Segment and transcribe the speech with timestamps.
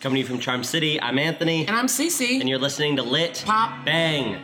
[0.00, 1.66] Coming to you from Charm City, I'm Anthony.
[1.66, 2.38] And I'm Cece.
[2.38, 4.40] And you're listening to Lit Pop Bang.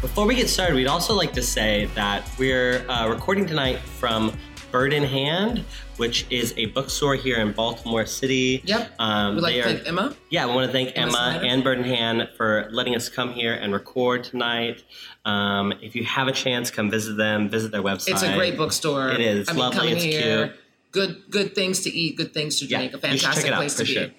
[0.00, 4.32] Before we get started, we'd also like to say that we're uh, recording tonight from
[4.70, 5.64] Bird in Hand,
[5.96, 8.62] which is a bookstore here in Baltimore City.
[8.64, 8.92] Yep.
[8.98, 10.14] Um, We'd like to are- thank Emma.
[10.30, 13.32] Yeah, we want to thank Emma Emma and Bird in Hand for letting us come
[13.32, 14.82] here and record tonight.
[15.24, 18.12] Um, if you have a chance, come visit them, visit their website.
[18.12, 19.10] It's a great bookstore.
[19.10, 19.48] It is.
[19.48, 19.92] I mean, Lovely.
[19.92, 20.56] It's here, cute.
[20.92, 22.94] good good things to eat, good things to Yeah, drink.
[22.94, 24.06] a fantastic place to sure.
[24.08, 24.12] be.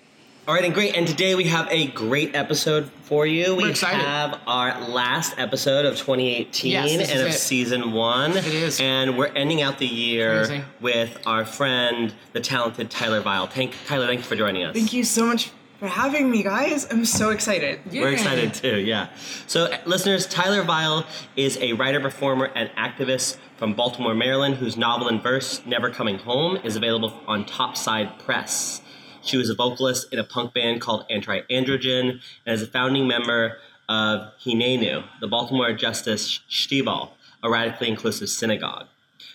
[0.48, 0.95] All right, and great.
[0.95, 3.55] And today we have a great episode for you.
[3.55, 4.02] We We're excited.
[4.02, 7.34] have our last episode of 2018 Yes, and of it.
[7.34, 8.32] season one.
[8.36, 8.80] It is.
[8.82, 13.48] And we're ending out the year with our friend, the talented Tyler Vile.
[13.48, 14.76] Thank, Tyler, thank you for joining us.
[14.76, 16.88] Thank you so much for having me, guys.
[16.91, 17.80] I'm so excited.
[17.91, 19.10] We're excited too, yeah.
[19.46, 24.76] So, uh, listeners, Tyler Vile is a writer, performer, and activist from Baltimore, Maryland, whose
[24.76, 28.82] novel and verse, Never Coming Home, is available on Topside Press.
[29.24, 33.08] She was a vocalist in a punk band called Anti Androgen and is a founding
[33.08, 37.10] member of Hinenu, the Baltimore Justice Shtibl,
[37.44, 38.88] a radically inclusive synagogue.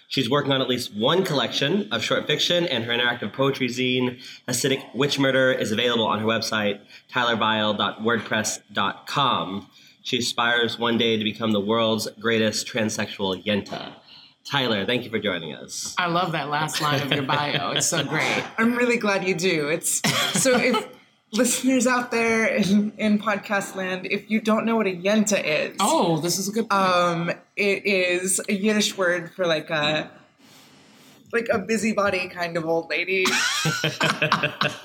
[0.09, 4.21] She's working on at least one collection of short fiction, and her interactive poetry zine,
[4.47, 6.79] Hasidic Witch Murder, is available on her website,
[7.13, 9.69] tylervile.wordpress.com.
[10.03, 13.95] She aspires one day to become the world's greatest transsexual yenta.
[14.51, 15.95] Tyler, thank you for joining us.
[15.99, 17.73] I love that last line of your bio.
[17.73, 18.45] It's so great.
[18.59, 19.69] I'm really glad you do.
[19.69, 20.01] It's
[20.41, 20.87] so if
[21.33, 25.77] listeners out there in, in podcast land, if you don't know what a yenta is,
[25.81, 26.81] Oh, this is a good point.
[26.83, 30.11] um, it is a Yiddish word for like a
[31.33, 33.25] like a busybody kind of old lady.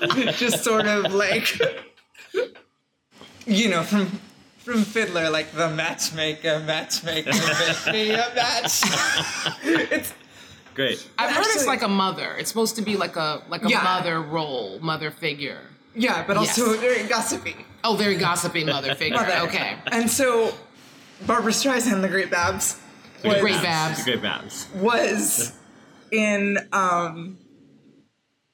[0.32, 1.56] Just sort of like
[3.46, 4.20] you know, from
[4.64, 7.30] from Fiddler, like the matchmaker, matchmaker,
[7.86, 8.82] make me a match.
[9.62, 10.14] it's
[10.74, 11.06] Great.
[11.18, 12.34] I've heard it's like a mother.
[12.38, 13.82] It's supposed to be like a like a Yeah.
[13.82, 15.60] mother role, mother figure.
[15.94, 16.80] yeah, but also Yes.
[16.80, 17.56] very gossipy.
[17.84, 19.18] Oh, very gossipy mother figure.
[19.18, 19.38] Mother.
[19.48, 19.76] Okay.
[19.90, 20.54] And so
[21.26, 22.80] Barbra Streisand, the Great Babs,
[23.24, 23.98] was, Great Babs.
[24.04, 24.66] the Great Babs.
[24.76, 25.52] was
[26.10, 27.36] in um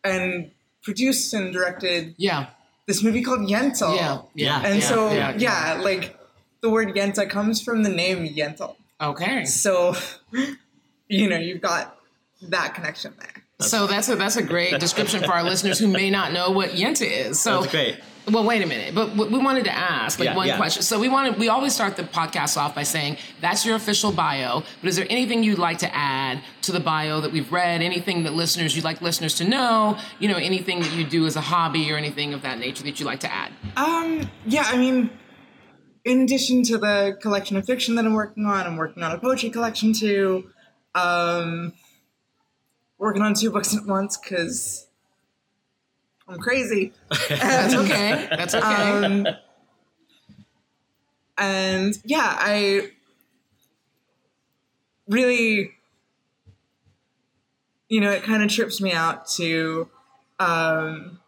[0.02, 0.50] and
[0.82, 2.46] produced and directed Yeah.
[2.88, 3.94] This movie called Yentl.
[3.94, 4.22] Yeah.
[4.34, 4.62] Yeah.
[4.64, 6.18] And yeah, so yeah, yeah, like
[6.62, 8.74] the word Yenta comes from the name Yentl.
[9.00, 9.44] Okay.
[9.44, 9.94] So
[11.08, 12.00] you know, you've got
[12.42, 13.44] that connection there.
[13.60, 16.70] So that's a that's a great description for our listeners who may not know what
[16.70, 17.40] Yenta is.
[17.40, 18.00] So That's great.
[18.30, 20.56] Well, wait a minute, but we wanted to ask like Yeah, one yeah.
[20.56, 20.82] question.
[20.82, 24.62] So we wanted we always start the podcast off by saying that's your official bio.
[24.80, 27.80] But is there anything you'd like to add to the bio that we've read?
[27.82, 29.98] Anything that listeners you'd like listeners to know?
[30.18, 32.98] You know, anything that you do as a hobby or anything of that nature that
[32.98, 33.52] you'd like to add?
[33.76, 35.10] Um, yeah, I mean,
[36.04, 39.18] in addition to the collection of fiction that I'm working on, I'm working on a
[39.18, 40.50] poetry collection too.
[40.94, 41.72] Um,
[42.98, 44.87] working on two books at once because
[46.28, 46.92] I'm crazy.
[47.28, 48.28] That's okay.
[48.30, 48.66] That's okay.
[48.66, 49.26] Um,
[51.38, 52.90] and yeah, I
[55.08, 55.72] really,
[57.88, 59.88] you know, it kind of trips me out to
[60.38, 61.18] um,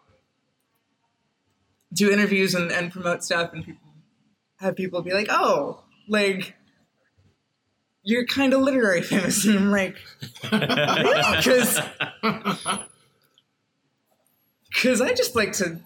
[1.93, 3.81] do interviews and, and promote stuff and people,
[4.59, 6.55] have people be like, oh, like,
[8.03, 9.45] you're kind of literary famous.
[9.45, 9.97] And I'm like,
[10.43, 11.81] because
[14.73, 15.79] because I just like to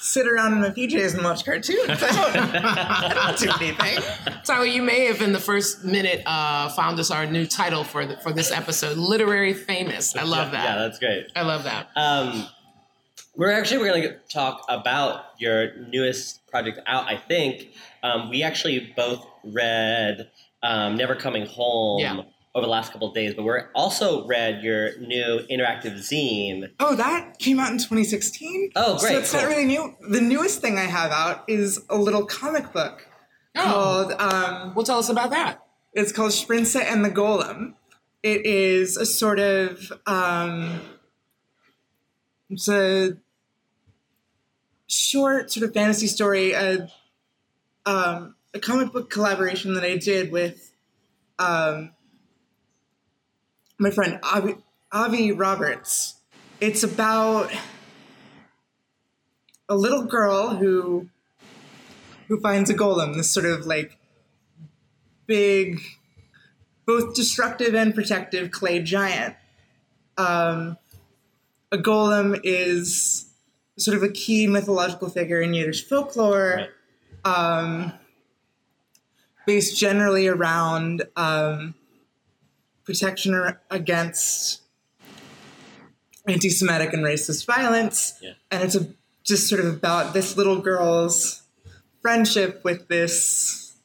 [0.00, 1.88] sit around in my PJs and watch cartoons.
[1.88, 3.98] I don't, I don't do anything.
[4.44, 8.04] So you may have in the first minute uh, found us our new title for
[8.04, 10.14] the, for this episode, literary famous.
[10.14, 10.64] I love that.
[10.64, 11.32] Yeah, that's great.
[11.34, 11.88] I love that.
[11.96, 12.46] Um,
[13.34, 17.08] we're actually we're going to talk about your newest project out.
[17.08, 17.70] I think
[18.02, 20.28] um, we actually both read
[20.62, 22.20] um, "Never Coming Home" Yeah.
[22.54, 26.70] Over the last couple of days, but we're also read your new interactive zine.
[26.78, 28.70] Oh, that came out in 2016.
[28.76, 29.40] Oh, great, So it's cool.
[29.40, 29.94] not really new.
[30.08, 33.08] The newest thing I have out is a little comic book
[33.56, 34.12] Oh, called.
[34.20, 35.64] Um, well, tell us about that.
[35.94, 37.74] it's called Sprinza and the Golem.
[38.22, 39.92] It is a sort of.
[40.06, 40.80] Um,
[42.50, 43.16] it's a
[44.86, 46.88] short sort of fantasy story, a,
[47.86, 50.72] um, a comic book collaboration that I did with
[51.38, 51.92] um,
[53.78, 54.56] my friend Avi,
[54.92, 56.16] Avi Roberts.
[56.60, 57.50] It's about
[59.68, 61.08] a little girl who
[62.28, 63.98] who finds a golem, this sort of like
[65.26, 65.80] big,
[66.86, 69.34] both destructive and protective clay giant.
[70.16, 70.78] Um,
[71.70, 73.26] a golem is
[73.76, 76.68] sort of a key mythological figure in Yiddish folklore,
[77.24, 77.92] um,
[79.46, 81.74] based generally around um,
[82.84, 84.60] protection against
[86.26, 88.32] anti-Semitic and racist violence, Yeah.
[88.50, 88.88] and it's a,
[89.24, 91.42] just sort of about this little girl's
[92.02, 93.76] friendship with this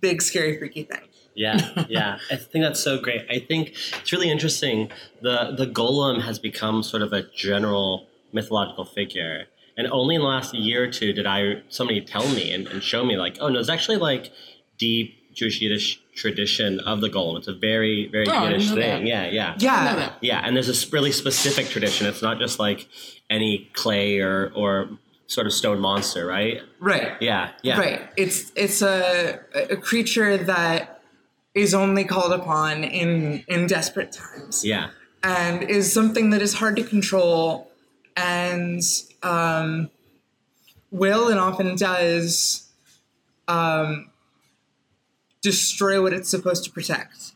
[0.00, 1.00] big, scary, freaky thing.
[1.34, 2.18] Yeah, yeah.
[2.30, 3.26] I think that's so great.
[3.28, 3.70] I think
[4.00, 4.90] it's really interesting.
[5.20, 9.46] The the golem has become sort of a general mythological figure.
[9.76, 12.80] And only in the last year or two did I somebody tell me and, and
[12.84, 14.30] show me like, oh no, it's actually like
[14.78, 17.38] deep Jewish Yiddish tradition of the golem.
[17.38, 18.76] It's a very, very Oh, Yiddish thing.
[18.78, 19.02] that.
[19.06, 19.54] Yeah, yeah.
[19.58, 20.10] Yeah.
[20.20, 22.06] Yeah, and there's this really specific tradition.
[22.06, 22.86] It's not just like
[23.30, 24.88] any clay or or
[25.26, 26.60] sort of stone monster, right?
[26.80, 27.12] right.
[27.20, 27.78] Yeah, yeah.
[27.78, 28.02] Right.
[28.16, 29.40] It's it's a
[29.70, 31.02] a creature that
[31.54, 34.64] is only called upon in in desperate times.
[34.64, 34.90] Yeah.
[35.22, 37.70] and is something that is hard to control
[38.16, 38.82] and
[39.22, 39.88] um,
[40.90, 42.68] will and often does
[43.48, 44.10] um,
[45.44, 47.32] destroy what it's supposed to protect.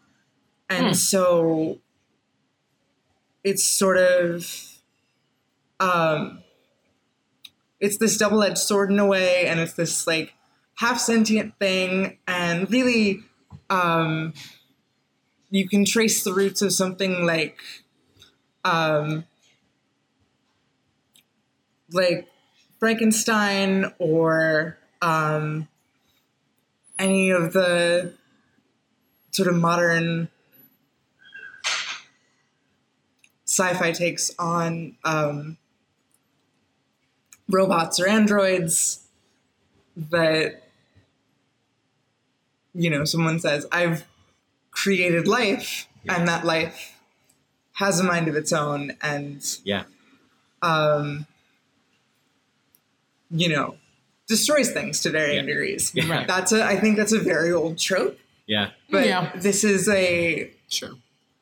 [0.70, 1.78] And so
[3.44, 4.80] it's sort of
[5.78, 6.42] um,
[7.80, 10.34] it's this double-edged sword in a way and it's this like
[10.76, 13.20] half sentient thing and really
[13.70, 14.32] um,
[15.50, 17.60] you can trace the roots of something like
[18.64, 19.24] um,
[21.92, 22.26] like
[22.80, 25.68] Frankenstein or um,
[26.98, 28.12] any of the
[29.30, 30.28] sort of modern
[33.44, 35.56] sci-fi takes on um,
[37.48, 39.06] robots or androids
[39.96, 40.62] that
[42.74, 44.04] you know someone says i've
[44.70, 46.94] created life and that life
[47.74, 49.84] has a mind of its own and Yeah.
[50.62, 51.26] um,
[53.30, 53.76] you know
[54.28, 55.52] destroys things to varying Yeah.
[55.54, 56.08] degrees Yeah.
[56.10, 56.26] Right.
[56.26, 58.70] that's a i think that's a very old trope Yeah.
[58.90, 59.32] but Yeah.
[59.36, 60.90] this is a Sure.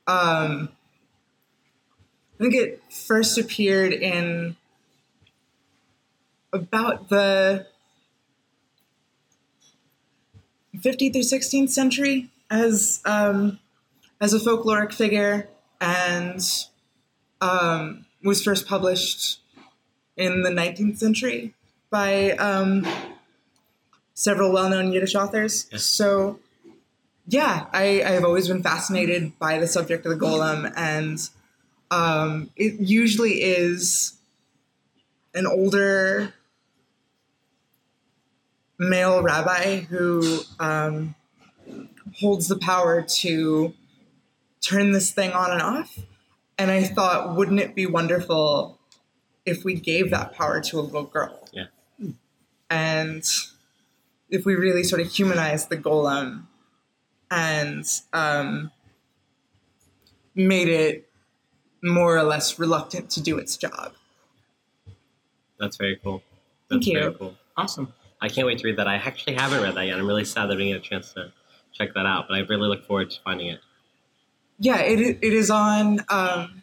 [0.07, 0.69] um,
[2.39, 4.57] I think it first appeared in
[6.53, 7.67] about the
[10.77, 13.59] 15th or 16th century as um,
[14.21, 15.49] as a folkloric figure
[15.81, 16.41] and
[17.41, 19.41] um, was first published
[20.17, 21.55] in the 19th century
[21.91, 22.87] by um,
[24.15, 25.69] several well-known Yiddish authors.
[25.71, 25.85] Yes.
[25.85, 26.39] So
[27.27, 31.19] yeah, I, I've always been fascinated by the subject of the golem, and
[31.91, 34.15] um, it usually is
[35.35, 36.33] an older
[38.79, 41.15] male rabbi who um,
[42.21, 43.75] holds the power to
[44.61, 45.99] turn this thing on and off.
[46.59, 48.79] And I thought, wouldn't it be wonderful
[49.45, 51.46] if we gave that power to a little girl?
[52.71, 53.05] Yeah.
[53.05, 53.25] And
[54.29, 56.47] if we really sort of humanize the golem
[57.31, 58.71] and um,
[60.35, 61.09] made it
[61.83, 63.93] more or less reluctant to do its job.
[65.59, 66.23] That's very cool.
[66.69, 66.99] Thank you.
[66.99, 67.35] very cool.
[67.57, 67.93] Awesome.
[68.21, 68.89] I can't wait to read that.
[68.89, 69.99] I actually haven't read that yet.
[69.99, 71.33] I'm really sad that I didn't get a chance to
[71.73, 73.61] check that out, but I really look forward to finding it.
[74.59, 76.63] Yeah, it, it is on um,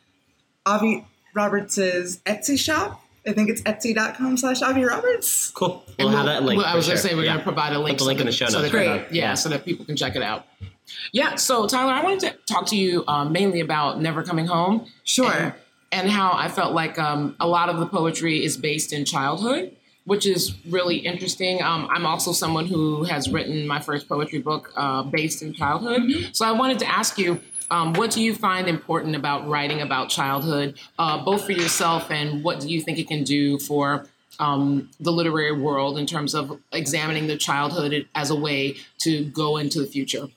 [0.66, 3.03] Avi Roberts' Etsy shop.
[3.26, 5.50] I think it's etsy.com slash Avi Roberts.
[5.52, 5.84] Cool.
[5.98, 6.58] We'll And have that link.
[6.58, 7.28] well, I for was going to say we're Yeah.
[7.34, 7.98] going to provide a link.
[7.98, 8.72] Put the link in the show so notes.
[8.72, 8.88] that- Great.
[8.90, 9.12] right?
[9.14, 10.46] yeah, so that people can check it out.
[11.14, 11.36] Yeah.
[11.36, 14.88] So Tyler, I wanted to talk to you um, mainly about Never Coming Home.
[15.06, 15.32] Sure.
[15.32, 15.54] And,
[15.94, 19.74] and how I felt like um, a lot of the poetry is based in childhood,
[20.06, 21.64] which is really interesting.
[21.64, 26.02] Um, I'm also someone who has written my first poetry book uh, based in childhood.
[26.34, 27.40] So I wanted to ask you.
[27.72, 32.44] Um, what do you find important about writing about childhood, uh, both for yourself and
[32.44, 34.06] what do you think it can do for
[34.40, 39.58] um, the literary world in terms of examining the childhood as a way to go
[39.58, 40.28] into the future?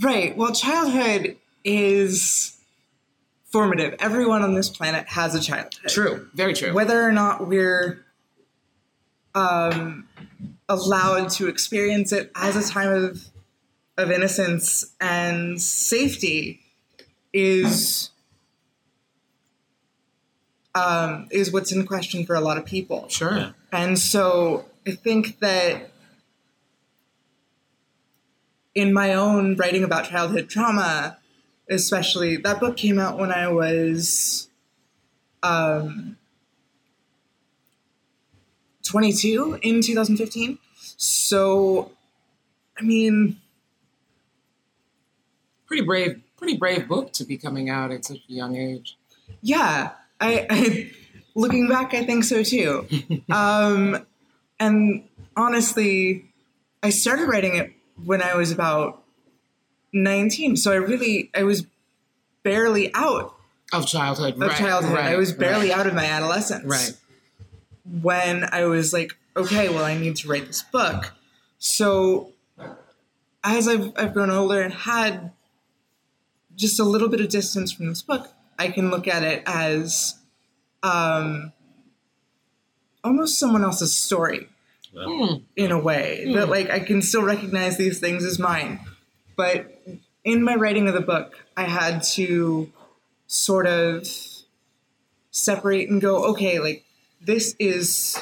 [0.00, 0.36] Right.
[0.36, 2.58] Well, childhood is
[3.44, 3.94] formative.
[4.00, 5.88] Everyone on this planet has a childhood.
[5.88, 6.74] True, very true.
[6.74, 8.04] Whether or not we're
[9.34, 10.08] um,
[10.68, 13.24] allowed to experience it as a time of
[13.96, 16.60] of innocence and safety
[17.32, 18.10] is
[20.74, 23.08] um, is what's in question for a lot of people.
[23.08, 23.54] Sure.
[23.72, 25.90] And so I think that
[28.74, 31.16] in my own writing about childhood trauma,
[31.68, 34.48] especially, that book came out when I was
[35.42, 36.18] um,
[38.82, 40.58] 22 in 2015.
[40.98, 41.92] So,
[42.78, 43.40] I mean,
[45.76, 48.96] Pretty brave, pretty brave book to be coming out at such a young age.
[49.42, 50.90] yeah, I, I
[51.34, 52.88] looking back, I think so too.
[53.30, 54.06] um,
[54.58, 55.06] and
[55.36, 56.24] honestly,
[56.82, 59.02] I started writing it when I was about
[59.92, 60.56] 19.
[60.56, 61.66] So I really, I was
[62.42, 63.34] barely out
[63.74, 64.36] Of childhood.
[64.36, 64.94] of right, childhood.
[64.94, 66.64] right, I was barely right, out of my adolescence.
[66.64, 66.92] Right.
[68.00, 71.12] When I was like, okay, well, I need to write this book.
[71.58, 72.32] So
[73.44, 75.32] as I've, I've grown older and had
[76.56, 80.16] just a little bit of distance from this book, I can look at it as
[80.82, 81.52] um,
[83.04, 84.48] almost someone else's story
[84.94, 86.32] Well, in a way Hmm.
[86.34, 88.80] that like I can still recognize these things as mine.
[89.36, 89.82] But
[90.24, 92.72] in my writing of the book, I had to
[93.26, 94.08] sort of
[95.30, 96.84] separate and go, okay, like
[97.20, 98.16] this is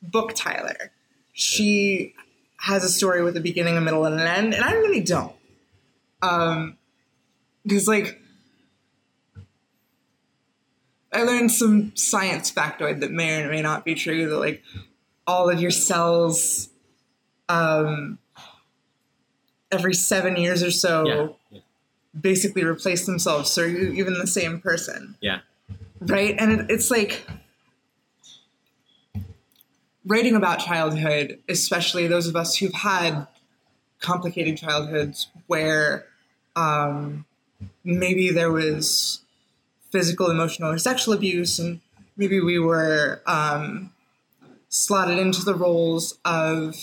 [0.00, 0.92] book Tyler.
[1.32, 2.14] She
[2.58, 5.32] has a story with a beginning, a middle, and an end, and I really don't.
[6.22, 6.76] Um,
[7.64, 8.20] because like
[11.12, 14.62] I learned some science factoid that may or may not be true that like
[15.26, 16.70] all of your cells
[17.48, 18.18] um,
[19.70, 21.60] every seven years or so yeah, yeah,
[22.18, 25.16] basically replace themselves so you're even the same person.
[25.20, 25.40] Yeah.
[26.00, 26.34] right?
[26.38, 27.26] And it, it's like
[30.04, 33.26] writing about childhood especially those of us who've had
[34.00, 36.06] complicated childhoods where
[36.56, 37.24] um,
[37.84, 39.20] maybe there was
[39.90, 41.80] physical emotional or sexual abuse and
[42.16, 43.92] maybe we were um,
[44.68, 46.76] slotted into the roles of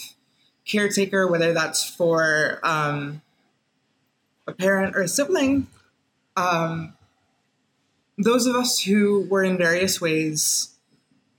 [0.65, 3.21] caretaker whether that's for um,
[4.47, 5.67] a parent or a sibling
[6.37, 6.93] um,
[8.17, 10.69] those of us who were in various ways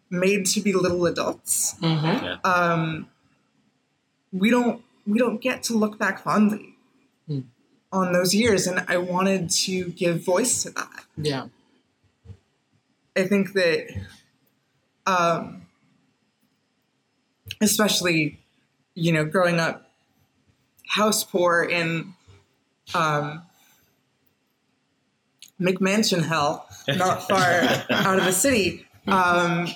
[0.09, 2.45] made to be little adults Mhm.
[2.45, 3.07] um,
[4.33, 6.70] we don't we don't get to look back fondly.
[7.93, 11.47] On those years and i wanted to give voice to that Yeah.
[13.17, 13.89] i think that
[15.07, 15.63] um,
[17.61, 18.39] especially
[18.95, 19.91] you know growing up
[20.87, 22.15] house poor in
[22.95, 23.43] um,
[25.61, 27.43] mcmansion hell not far
[27.91, 29.67] out of the city um,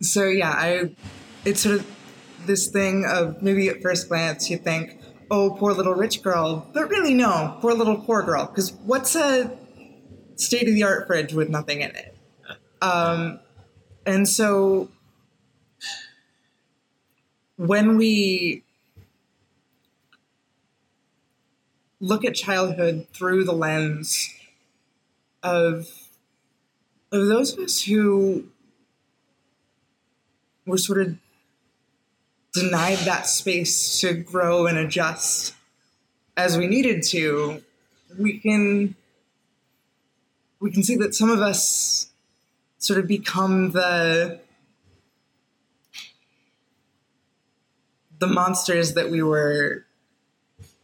[0.00, 0.90] so yeah i
[1.44, 1.86] it's sort of
[2.46, 4.98] this thing of maybe at first glance you think
[5.30, 6.66] oh poor little rich girl.
[6.72, 8.46] But really no poor little poor girl.
[8.46, 9.56] Because what's a
[10.36, 12.16] state of the art fridge with nothing in it?
[12.82, 13.40] Um,
[14.06, 14.88] and so
[17.56, 18.64] when we
[22.00, 24.34] look at childhood through the lens
[25.42, 25.86] of
[27.12, 28.44] of those of us who
[30.64, 31.16] were sort of
[32.52, 35.54] denied that space to grow and adjust
[36.36, 37.62] as we needed to,
[38.18, 38.94] we can
[40.58, 42.10] we can see that some of us
[42.78, 44.40] sort of become the
[48.18, 49.84] the monsters that we were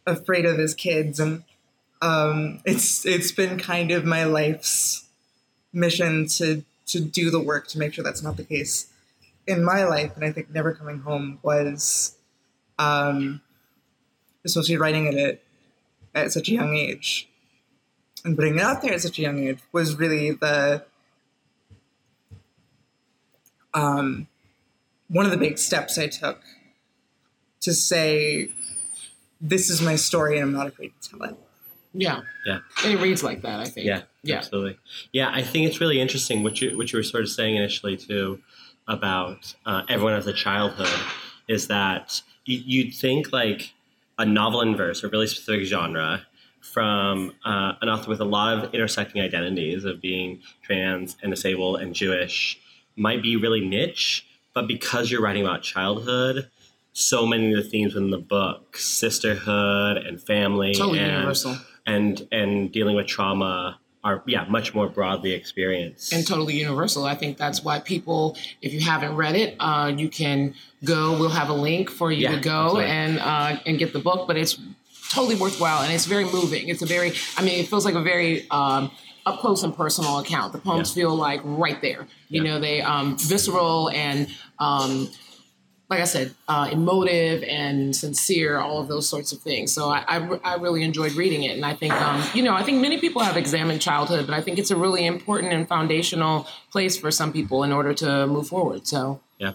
[0.07, 1.21] afraid of as kids.
[1.21, 1.45] And
[2.01, 5.07] um, it's it's been kind of my life's
[5.73, 8.87] mission to to do the work to make sure that's not the case
[9.47, 12.17] in my life and i think never coming home was
[12.79, 13.41] um,
[14.45, 15.43] especially writing it at,
[16.15, 17.29] at such a young age
[18.25, 20.85] and putting it out there at such a young age was really the
[23.75, 24.27] um,
[25.09, 26.41] one of the big steps i took
[27.61, 28.49] to say
[29.41, 31.37] this is my story and i'm not afraid to tell it
[31.95, 32.21] Yeah.
[32.45, 32.59] Yeah.
[32.85, 33.87] And it reads like that, I think.
[33.87, 34.37] Yeah, Yeah.
[34.39, 34.77] absolutely.
[35.13, 37.97] Yeah, I think it's really interesting what you what you were sort of saying initially
[37.97, 38.41] too
[38.89, 40.89] about uh, everyone has a childhood
[41.49, 43.73] is that you, you'd think like
[44.19, 46.23] a novel in verse, a really specific genre,
[46.61, 51.81] from uh, an author with a lot of intersecting identities of being trans and disabled
[51.81, 52.59] and Jewish
[52.97, 56.51] might be really niche, but because you're writing about childhood,
[56.93, 61.57] so many of the themes in the book, sisterhood and family, Totally and, universal.
[61.87, 66.13] and and dealing with trauma are yeah much more broadly experienced.
[66.13, 67.05] and totally universal.
[67.05, 71.19] I think that's why people, if you haven't read it, uh, you can go.
[71.19, 72.91] We'll have a link for you Yeah, to go absolutely.
[73.01, 74.21] and uh, and get the book.
[74.29, 74.55] But it's
[75.17, 76.69] totally worthwhile, and it's very moving.
[76.69, 78.91] It's a very, I mean, it feels like a very um,
[79.25, 80.53] up close and personal account.
[80.53, 81.03] The poems Yeah.
[81.03, 82.07] feel like right there.
[82.29, 82.49] You Yeah.
[82.55, 84.29] know, they um, visceral and.
[84.59, 85.09] Um,
[85.89, 89.73] like I said, uh, emotive and sincere, all of those sorts of things.
[89.73, 91.55] So I, I, I really enjoyed reading it.
[91.57, 94.41] And I think, um, you know, I think many people have examined childhood, but I
[94.41, 98.49] think it's a really important and foundational place for some people in order to move
[98.49, 98.87] forward.
[98.87, 99.53] So, yeah,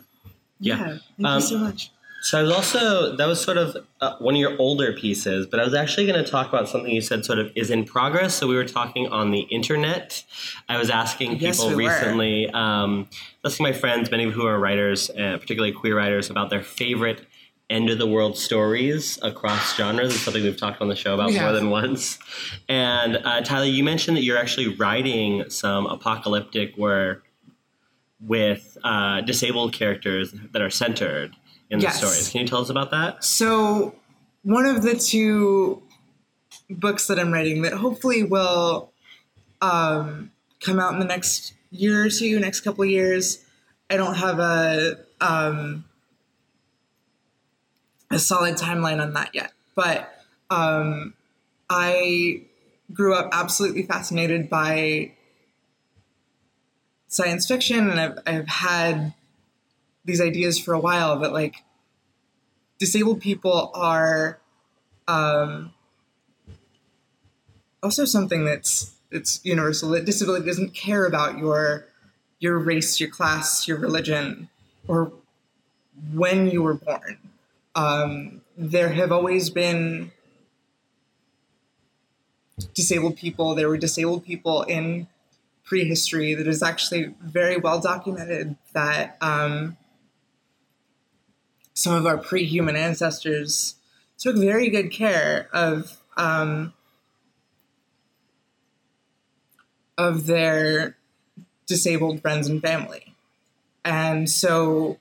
[0.59, 0.77] yeah.
[0.77, 4.35] thank Um, you so much So I was also that was sort of uh, one
[4.35, 7.25] of your older pieces, but I was actually going to talk about something you said
[7.25, 8.35] sort of is in progress.
[8.35, 10.23] So we were talking on the internet.
[10.69, 13.09] I was asking Yes, people we recently, um,
[13.43, 17.25] asking my friends, many of who are writers, uh, particularly queer writers, about their favorite
[17.71, 20.13] end of the world stories across genres.
[20.13, 22.19] It's something we've talked on the show about more than once.
[22.69, 27.23] And uh, Tyler, you mentioned that you're actually writing some apocalyptic work
[28.19, 31.35] with uh, disabled characters that are centered
[31.71, 31.97] in the Yes.
[31.97, 32.29] stories.
[32.29, 33.23] Can you tell us about that?
[33.23, 33.95] So,
[34.43, 35.81] one of the two
[36.69, 38.91] books that I'm writing that hopefully will
[39.61, 43.43] um, come out in the next year or two, next couple of years.
[43.89, 45.85] I don't have a um,
[48.09, 50.13] a solid timeline on that yet, but
[50.49, 51.13] um,
[51.69, 52.43] I
[52.93, 55.13] grew up absolutely fascinated by
[57.07, 59.13] science fiction, and I've, I've had
[60.05, 61.63] these ideas for a while that like
[62.79, 64.39] disabled people are
[65.07, 65.73] um,
[67.83, 69.89] also something that's it's universal.
[69.89, 71.87] That disability doesn't care about your
[72.39, 74.49] your race, your class, your religion,
[74.87, 75.11] or
[76.13, 77.17] when you were born.
[77.75, 80.11] Um, there have always been
[82.73, 83.55] disabled people.
[83.55, 85.07] There were disabled people in
[85.63, 89.77] prehistory that is actually very well documented that um,
[91.73, 93.75] some of our pre-human ancestors
[94.17, 96.73] took very good care of um,
[99.97, 100.97] of their
[101.67, 103.15] disabled friends and family,
[103.83, 104.97] and so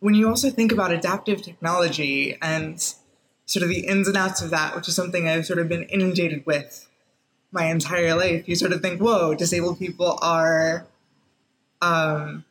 [0.00, 2.94] when you also think about adaptive technology and
[3.46, 5.84] sort of the ins and outs of that, which is something I've sort of been
[5.84, 6.88] inundated with
[7.52, 10.86] my entire life, you sort of think, whoa, disabled people are
[11.82, 12.44] um,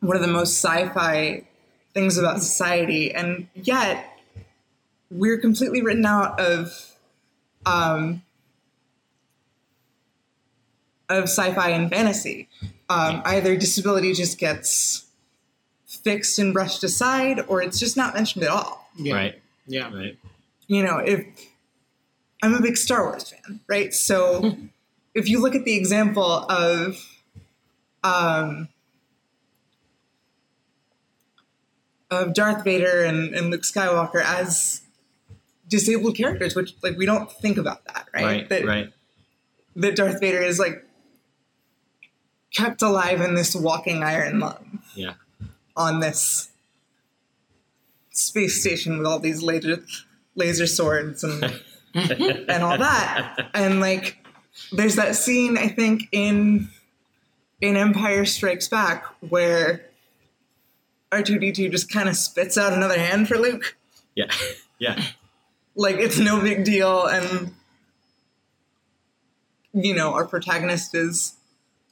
[0.00, 1.44] one of the most sci-fi
[1.94, 4.18] things about society, and yet
[5.10, 6.96] we're completely written out of
[7.66, 8.22] um,
[11.08, 12.48] of sci-fi and fantasy.
[12.88, 15.06] Um, either disability just gets
[15.86, 18.88] fixed and brushed aside, or it's just not mentioned at all.
[18.96, 19.14] Yeah.
[19.14, 19.42] Right.
[19.66, 19.94] Yeah.
[19.94, 20.18] Right.
[20.66, 21.26] You know, if
[22.42, 23.92] I'm a big Star Wars fan, right?
[23.92, 24.56] So
[25.14, 26.96] if you look at the example of
[28.02, 28.68] um,
[32.10, 34.82] of Darth Vader and, and Luke Skywalker as
[35.68, 38.24] disabled characters, which like we don't think about that, right?
[38.24, 38.48] Right.
[38.48, 38.92] that, Right.
[39.76, 40.84] that Darth Vader is like
[42.52, 45.14] kept alive in this walking iron lung Yeah.
[45.76, 46.48] on this
[48.10, 49.84] space station with all these laser
[50.34, 51.42] laser swords and
[51.94, 53.50] and all that.
[53.54, 54.16] And like
[54.72, 56.68] there's that scene I think in
[57.60, 59.86] in Empire Strikes Back where
[61.12, 63.76] R2D2 just kind of spits out another hand for Luke.
[64.14, 64.30] Yeah.
[64.78, 64.98] Yeah.
[65.74, 67.52] Like it's no big deal and
[69.74, 71.34] you know, our protagonist is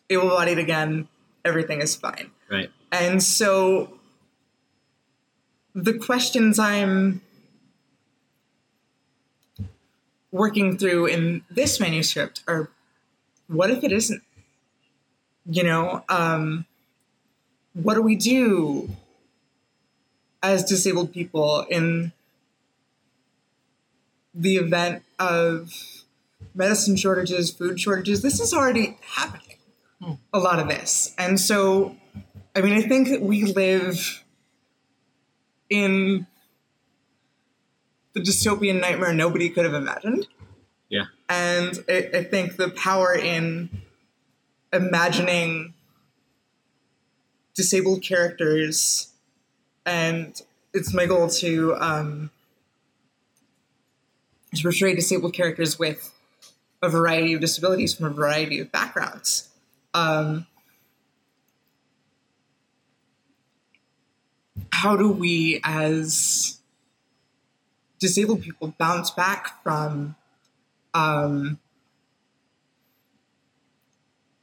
[0.08, 1.06] able bodied again,
[1.44, 2.30] everything is fine.
[2.50, 2.70] Right.
[2.90, 3.98] And so
[5.74, 7.20] the questions I'm
[10.32, 12.70] working through in this manuscript are
[13.48, 14.22] what if it isn't?
[15.46, 16.66] You know, um,
[17.72, 18.90] what do we do
[20.42, 22.12] as disabled people in
[24.34, 25.72] the event of
[26.54, 28.22] medicine shortages, food shortages?
[28.22, 29.56] This is already happening,
[30.00, 30.12] hmm.
[30.32, 31.14] a lot of this.
[31.18, 31.96] And so
[32.58, 34.24] I mean, I think that we live
[35.70, 36.26] in
[38.14, 40.26] the dystopian nightmare nobody could have imagined.
[40.88, 41.04] Yeah.
[41.28, 43.82] And I, I think the power in
[44.72, 45.74] imagining
[47.54, 49.07] disabled characters,
[49.86, 50.40] and
[50.74, 52.30] it's my goal to, um,
[54.54, 56.12] to portray disabled characters with
[56.82, 59.48] a variety of disabilities from a variety of backgrounds.
[59.94, 60.46] Um,
[64.72, 66.60] how do we as
[67.98, 70.14] disabled people bounce back from
[70.94, 71.58] um,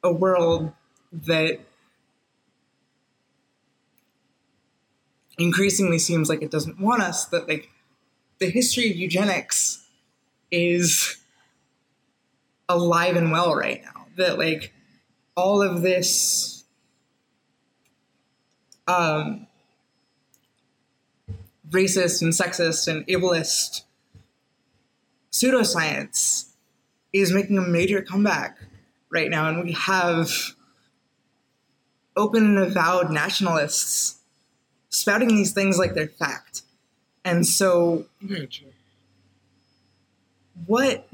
[0.04, 0.74] a world
[1.12, 1.60] that
[5.38, 7.70] increasingly seems like it doesn't want us that like
[8.40, 9.86] the history of eugenics
[10.52, 11.18] is
[12.70, 14.74] alive and well right now that like
[15.36, 16.64] all of this
[18.88, 19.48] um,
[21.70, 23.82] racist and sexist and ableist
[25.32, 26.52] pseudoscience
[27.12, 28.58] is making a major comeback
[29.10, 29.50] right now.
[29.50, 30.32] And we have
[32.16, 34.20] open and avowed nationalists
[34.96, 36.62] spouting these things like they're fact.
[37.24, 38.06] And so,
[40.68, 41.08] what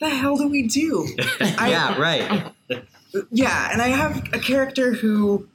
[0.00, 1.06] the hell do we do?
[1.40, 1.98] I- yeah.
[2.00, 2.52] Right.
[3.30, 5.48] yeah, and I have a character who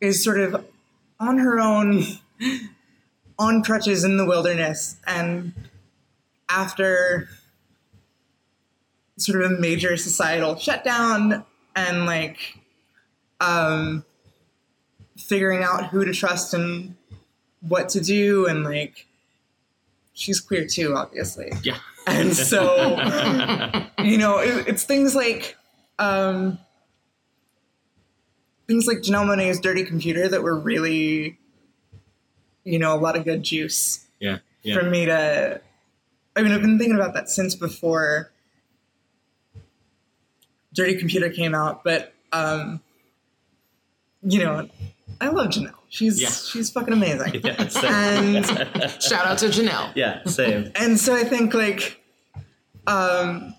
[0.00, 0.64] is sort of
[1.18, 2.04] on her own,
[3.38, 5.52] on crutches in the wilderness, and
[6.48, 7.28] after
[9.18, 11.44] sort of a major societal shutdown
[11.76, 12.58] and like
[13.40, 14.04] um,
[15.20, 16.96] figuring out who to trust and
[17.60, 19.06] what to do, and like
[20.12, 21.52] she's queer too, obviously.
[21.62, 21.78] Yeah.
[22.06, 22.98] And so,
[24.02, 25.56] you know, it, it's things like
[25.98, 26.58] um,
[28.66, 31.38] things like Janelle Monae's Dirty Computer that were really,
[32.64, 34.38] you know, a lot of good juice Yeah.
[34.62, 34.78] Yeah.
[34.78, 35.60] for me to.
[36.36, 38.30] I mean, I've been thinking about that since before
[40.72, 42.80] Dirty Computer came out, but um,
[44.22, 44.68] you know,
[45.20, 45.74] I love Janelle.
[45.88, 46.28] She's Yeah.
[46.30, 47.40] she's fucking amazing.
[47.44, 48.36] Yeah, same.
[48.36, 48.46] And
[49.02, 49.92] Shout out to Janelle.
[49.94, 50.70] yeah, same.
[50.74, 52.00] and so I think like
[52.86, 53.54] um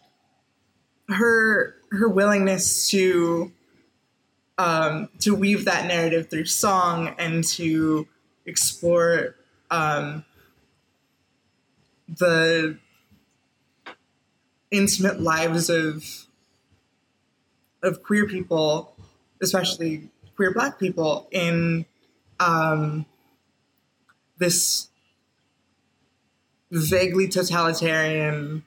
[1.10, 3.52] her her willingness to
[4.58, 8.08] um to weave that narrative through song and to
[8.46, 9.36] explore
[9.70, 10.24] um
[12.08, 12.78] the
[14.72, 16.04] intimate lives of
[17.84, 18.96] of queer people,
[19.42, 20.11] especially
[20.42, 21.86] queer black people in
[22.40, 23.06] um
[24.40, 24.88] this
[26.72, 28.64] vaguely totalitarian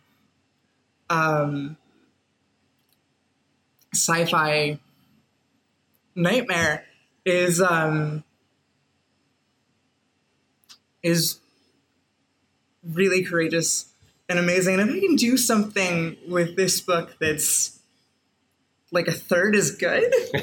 [1.10, 1.76] um,
[3.92, 4.78] sci-fi
[6.14, 6.84] nightmare
[7.24, 8.22] is um,
[11.02, 11.40] is
[12.84, 13.92] really courageous
[14.28, 14.78] and amazing.
[14.78, 17.73] And if I can do something with this book that's
[18.94, 20.04] like a third as good,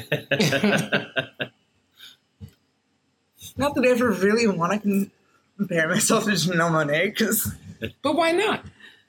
[3.56, 5.10] not that I ever really want to
[5.56, 7.52] compare myself to Janelle Monae, because
[8.02, 8.64] But why not?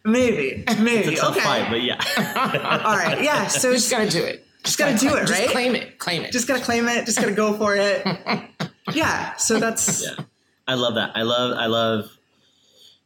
[0.05, 1.11] maybe, maybe.
[1.13, 1.45] It's a tough okay.
[1.45, 1.95] fight, but yeah.
[2.85, 3.47] All right, yeah.
[3.47, 4.45] So You it's just gotta do it.
[4.63, 5.49] just gotta do it, Just right?
[5.49, 5.97] claim it.
[5.99, 6.31] Claim it.
[6.31, 7.05] Just gotta claim it.
[7.05, 8.05] Just gotta go for it.
[8.91, 9.33] Yeah.
[9.37, 10.25] So that's yeah.
[10.67, 11.11] I love that.
[11.15, 12.11] I love I love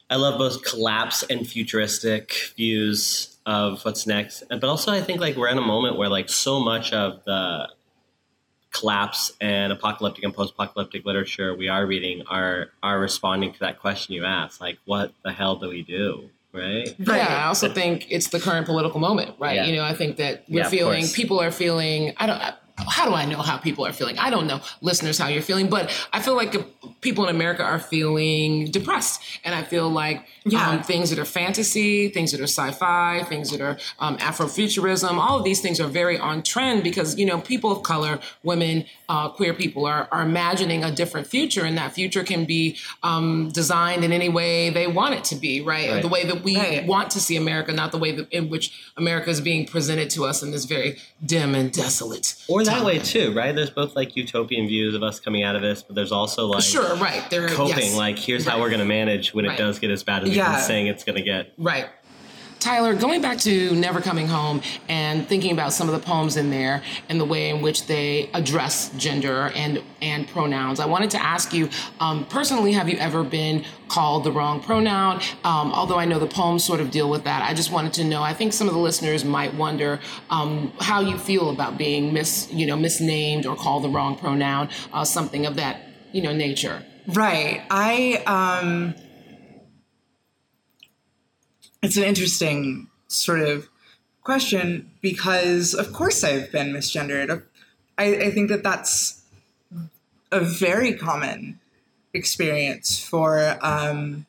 [0.09, 4.43] I love both collapse and futuristic views of what's next.
[4.49, 7.69] But also I think like we're in a moment where like so much of the
[8.71, 14.13] collapse and apocalyptic and post-apocalyptic literature we are reading are are responding to that question
[14.13, 14.61] you asked.
[14.61, 16.29] Like what the hell do we do?
[16.53, 16.93] Right?
[16.99, 17.17] Right.
[17.17, 19.55] Yeah, I also think it's the current political moment, right?
[19.55, 19.65] Yeah.
[19.65, 22.41] You know, I think that we're Yeah, feeling, people are feeling, I don't,
[22.77, 24.17] how do I know how people are feeling?
[24.19, 26.55] I don't know, listeners, how you're feeling, but I feel like
[27.01, 29.21] people in America are feeling depressed.
[29.43, 30.69] And I feel like Yeah.
[30.69, 35.13] um, things that are fantasy, things that are sci fi, things that are um, Afrofuturism,
[35.17, 38.85] all of these things are very on trend because, you know, people of color, women,
[39.09, 43.49] uh, queer people are, are imagining a different future, and that future can be um,
[43.53, 45.89] designed in any way they want it to be, right?
[45.89, 46.01] Right.
[46.01, 46.85] The way that we Right.
[46.85, 50.25] want to see America, not the way that, in which America is being presented to
[50.25, 52.35] us in this very dim and desolate.
[52.47, 53.55] Or that way too, right?
[53.55, 56.63] There's both like utopian views of us coming out of this, but there's also like
[56.63, 57.27] Sure, right.
[57.29, 57.77] There, coping.
[57.77, 57.95] yes.
[57.95, 59.55] Like here's how we're going to manage when Right.
[59.59, 60.53] it does get as bad as we've Yeah.
[60.55, 61.53] been saying it's going to get.
[61.57, 61.87] Right.
[62.59, 66.49] Tyler, going back to Never Coming Home and thinking about some of the poems in
[66.49, 71.21] there and the way in which they address gender and and pronouns, I wanted to
[71.23, 75.21] ask you um, personally: Have you ever been called the wrong pronoun?
[75.43, 78.03] Um, although I know the poems sort of deal with that, I just wanted to
[78.03, 78.23] know.
[78.23, 82.51] I think some of the listeners might wonder um, how you feel about being mis
[82.51, 86.83] you know misnamed or called the wrong pronoun, uh, something of that you know nature.
[87.07, 87.63] right.
[87.69, 88.95] I um
[91.87, 93.69] it's an interesting sort of
[94.21, 97.43] question because of course I've been misgendered.
[97.97, 99.23] I, I think that that's
[100.29, 101.61] a very common
[102.13, 104.25] experience for um,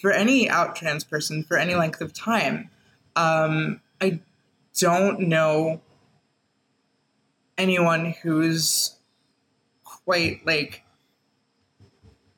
[0.00, 2.70] for any out trans person for any length of time.
[3.14, 4.20] Um, I
[4.80, 5.82] don't know
[7.58, 8.96] anyone who's
[9.84, 10.84] quite like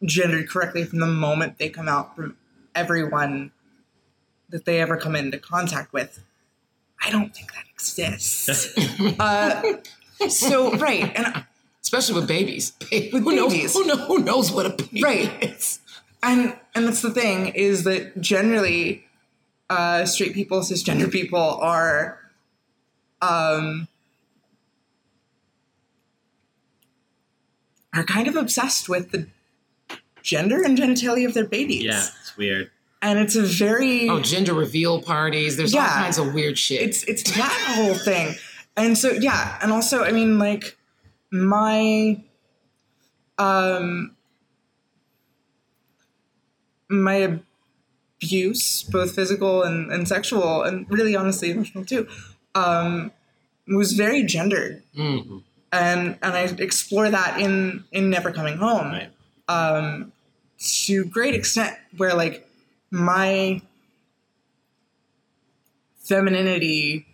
[0.05, 2.37] gendered correctly from the moment they come out from
[2.79, 3.51] everyone
[4.49, 6.25] that they ever come into contact with.
[7.05, 8.75] I don't think that exists.
[9.21, 9.63] uh,
[10.29, 11.45] so right, and
[11.83, 12.73] Especially with babies.
[12.91, 13.73] With who knows?
[13.73, 15.43] Who, know, who knows what a baby Right.
[15.43, 15.81] is?
[16.23, 19.05] and and that's the thing is that generally,
[19.71, 22.19] uh, straight people, cisgender people are,
[23.23, 23.87] um,
[27.95, 29.29] are kind of obsessed with the
[30.29, 31.85] gender and genitalia of their babies.
[31.85, 32.71] Yeah, it's weird.
[33.01, 35.57] and it's a very Oh, gender reveal parties.
[35.57, 36.83] There's all kinds of weird shit.
[36.83, 38.35] it's it's that whole thing
[38.77, 40.77] and so yeah and also i mean like
[41.33, 42.21] my
[43.39, 44.15] um
[46.89, 47.39] my
[48.23, 52.07] abuse both physical and, and sexual and really honestly emotional too
[52.55, 53.11] um
[53.69, 55.43] was very gendered Mm.
[55.73, 59.11] and and I explore that in in Never Coming Home Right.
[59.49, 60.13] um,
[60.59, 62.49] to great extent, where like
[62.91, 63.61] my
[65.97, 67.07] femininity,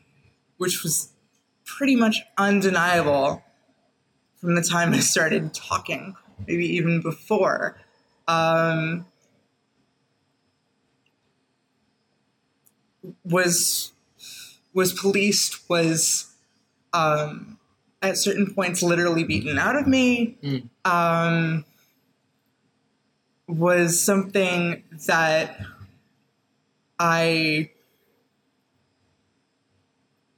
[0.58, 1.10] which was
[1.64, 3.42] pretty much undeniable
[4.40, 6.14] from the time I started talking,
[6.46, 7.76] maybe even before.
[8.28, 9.06] Um,
[13.24, 13.92] was
[14.72, 16.32] was policed was
[16.92, 17.58] um,
[18.02, 20.68] at certain points literally beaten out of me Mm.
[20.84, 21.64] um,
[23.46, 25.60] was something that
[26.98, 27.70] I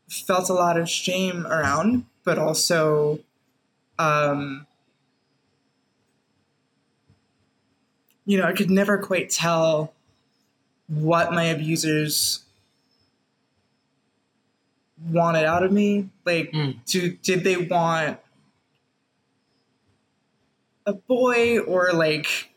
[0.08, 3.20] felt a lot of shame around, but also
[3.98, 4.66] um,
[8.26, 9.92] you know, I could never quite tell
[10.88, 12.40] what my abusers
[15.10, 16.08] wanted out of me.
[16.24, 16.76] Like, Mm.
[16.86, 18.18] do, did they want
[20.84, 22.50] a boy or like,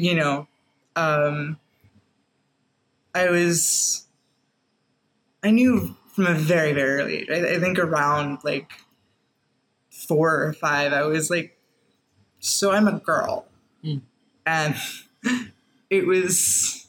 [0.00, 0.48] you know,
[0.96, 1.58] um,
[3.14, 4.06] I was,
[5.42, 8.70] I knew from a very, very early age, I, I think around like
[9.90, 11.58] four or five, I was like,
[12.38, 13.46] so I'm a girl.
[13.84, 14.00] Mm.
[14.46, 14.74] And
[15.90, 16.86] it was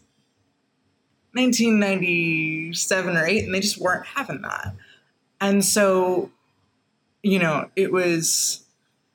[1.33, 4.73] 1997 or 8, and they just weren't having that.
[5.41, 6.31] And so,
[7.23, 8.63] you know, it was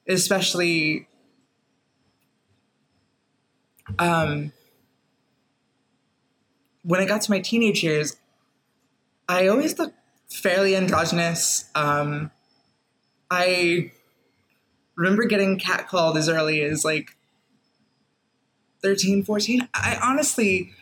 [0.08, 1.08] especially
[3.98, 4.52] um,
[6.82, 8.16] when I got to my teenage years,
[9.28, 9.96] I always looked
[10.28, 11.68] fairly androgynous.
[11.74, 12.30] Um,
[13.30, 13.92] I
[14.96, 17.16] remember getting catcalled as early as like
[18.82, 19.68] 13, 14.
[19.74, 20.72] I honestly,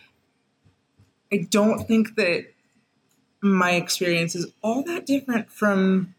[1.33, 2.47] I don't think that
[3.41, 6.15] my experience is all that different from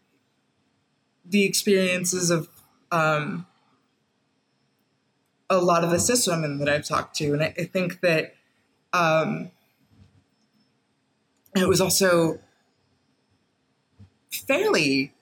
[1.24, 2.48] the experiences of
[2.92, 3.46] um,
[5.48, 7.32] a lot of the cis women that I've talked to.
[7.32, 8.34] And I, I think that
[8.92, 9.50] um,
[11.54, 12.40] it was also
[14.30, 15.12] fairly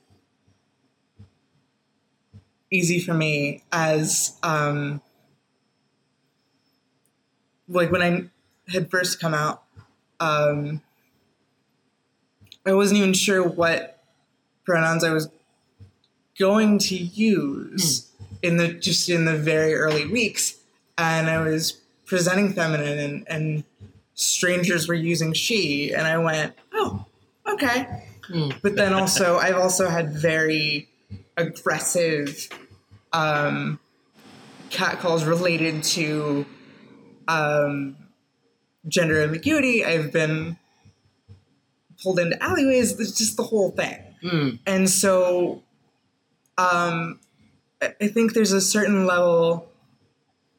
[2.71, 5.01] easy for me as um,
[7.69, 8.25] like when I
[8.73, 9.63] had first come out,
[10.21, 10.83] um,
[12.67, 14.03] I wasn't even sure what
[14.65, 15.29] pronouns I was
[16.39, 18.11] going to use
[18.45, 20.57] in the just in the very early weeks,
[20.99, 23.65] and I was presenting feminine, and, and
[24.13, 27.07] strangers were using she, and I went, oh,
[27.49, 28.05] okay.
[28.29, 28.55] Mm.
[28.63, 30.89] But then also, I've also had very
[31.39, 32.49] aggressive
[33.15, 33.81] um,
[34.69, 36.45] catcalls related to
[37.27, 37.97] um,
[38.87, 39.85] gender ambiguity.
[39.85, 40.59] I've been
[42.03, 43.01] pulled into alleyways.
[43.01, 43.99] It's just the whole thing.
[44.23, 44.59] Mm.
[44.67, 45.63] And so
[46.59, 47.21] um,
[47.83, 49.69] I think there's a certain level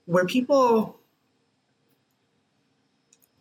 [0.06, 1.00] where people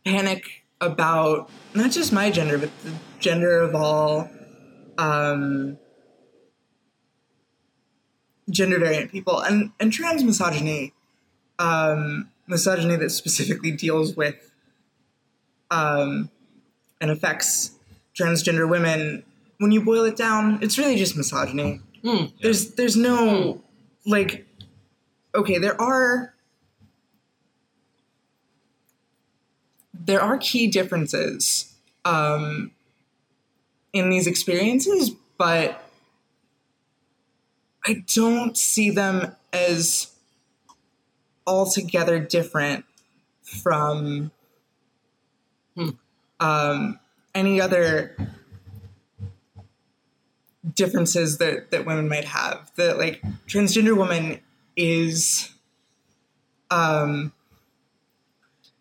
[0.05, 4.31] panic about not just my gender, but the gender of all
[4.99, 5.79] um,
[8.51, 10.93] gender variant people and, and trans misogyny,
[11.59, 14.53] um, misogyny that specifically deals with
[15.71, 16.31] um,
[17.01, 17.73] and affects
[18.15, 19.25] transgender women.
[19.59, 21.81] When you boil it down, it's really just misogyny.
[22.03, 22.33] Mm.
[22.43, 23.63] There's there's no
[24.07, 24.47] like
[25.35, 26.35] okay, there are
[29.93, 32.71] there are key differences um,
[33.93, 35.83] in these experiences, but
[37.87, 40.11] I don't see them as
[41.47, 42.85] altogether different
[43.43, 44.31] from
[45.77, 45.91] Hmm.
[46.39, 47.01] um,
[47.35, 48.17] any other
[50.73, 52.71] differences that, that women might have.
[52.77, 54.41] That like transgender woman
[54.77, 55.51] is
[56.71, 57.33] um,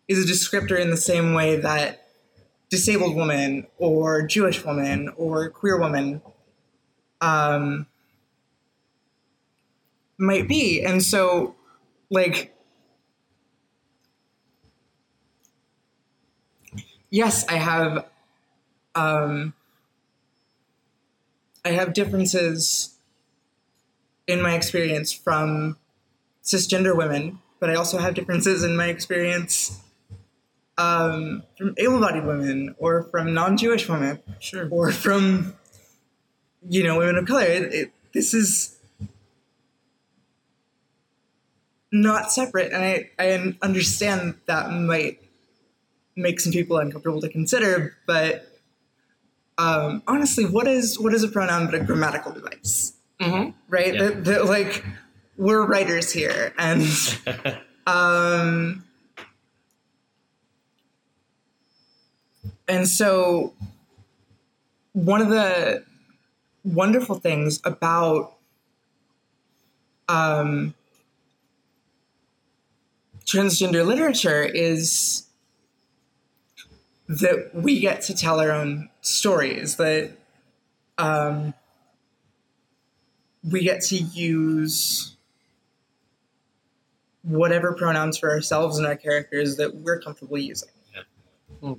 [0.08, 2.08] is a descriptor in the same way that
[2.70, 6.20] disabled woman or Jewish woman or queer woman
[7.20, 7.86] um,
[10.18, 10.82] might be.
[10.84, 11.54] And so,
[12.10, 12.54] like,
[17.10, 18.06] yes, I have,
[18.94, 19.54] um,
[21.64, 22.96] I have differences
[24.26, 25.76] in my experience from
[26.42, 29.80] cisgender women, but I also have differences in my experience
[30.76, 34.68] um, from able-bodied women or from non-Jewish women Sure.
[34.70, 35.54] or from
[36.68, 37.44] you know women of color.
[37.44, 38.76] It, it, this is
[41.92, 45.20] not separate, and I, I understand that might
[46.16, 48.53] make some people uncomfortable to consider, but
[49.58, 53.94] um, honestly, what is what is a pronoun but a grammatical device, hmm right?
[53.94, 54.02] Yeah.
[54.02, 54.84] That, that like
[55.36, 56.82] we're writers here, and
[57.86, 58.84] um,
[62.68, 63.54] and so
[64.92, 65.84] one of the
[66.64, 68.34] wonderful things about
[70.08, 70.74] um,
[73.26, 75.26] transgender literature is
[77.08, 80.16] that we get to tell our own stories that
[80.98, 81.54] um,
[83.42, 85.16] we get to use
[87.22, 91.74] whatever pronouns for ourselves and our characters that we're comfortable using Yeah.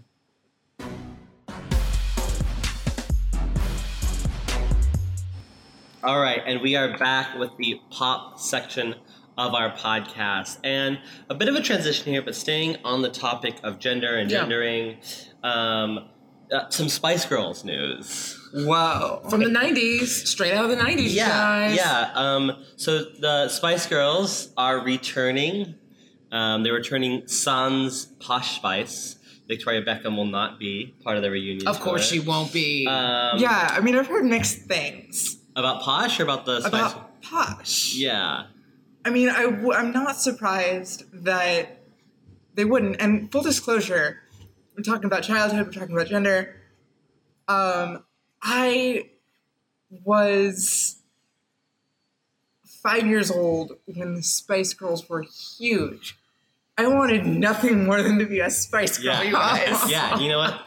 [6.03, 8.93] All right, and we are back with the pop section
[9.37, 13.55] of our podcast, and a bit of a transition here, but staying on the topic
[13.63, 14.39] of gender and Yeah.
[14.41, 14.97] gendering.
[15.43, 16.09] Um,
[16.51, 18.39] uh, some Spice Girls news.
[18.53, 19.21] Wow.
[19.29, 21.75] From the '90s, straight out of the '90s, Yeah, guys.
[21.75, 22.11] yeah.
[22.13, 25.75] Um, so the Spice Girls are returning.
[26.31, 29.17] Um, they're returning Sans Posh Spice.
[29.47, 31.67] Victoria Beckham will not be part of the reunion.
[31.67, 32.87] Of course, she won't be.
[32.87, 36.69] Um, yeah i mean i've heard mixed things About Posh or about the Spice?
[36.93, 38.45] about posh yeah.
[39.05, 41.83] I mean, I w- I'm not surprised that
[42.55, 42.97] they wouldn't.
[42.99, 44.21] And full disclosure,
[44.75, 46.55] we're talking about childhood, we're talking about gender.
[47.47, 48.03] Um,
[48.41, 49.09] I
[50.03, 50.97] was
[52.83, 55.23] five years old when the Spice Girls were
[55.57, 56.17] huge.
[56.77, 59.21] I wanted nothing more than to be a Spice Girl, Yeah.
[59.23, 59.89] you guys.
[59.91, 60.61] yeah, you know what?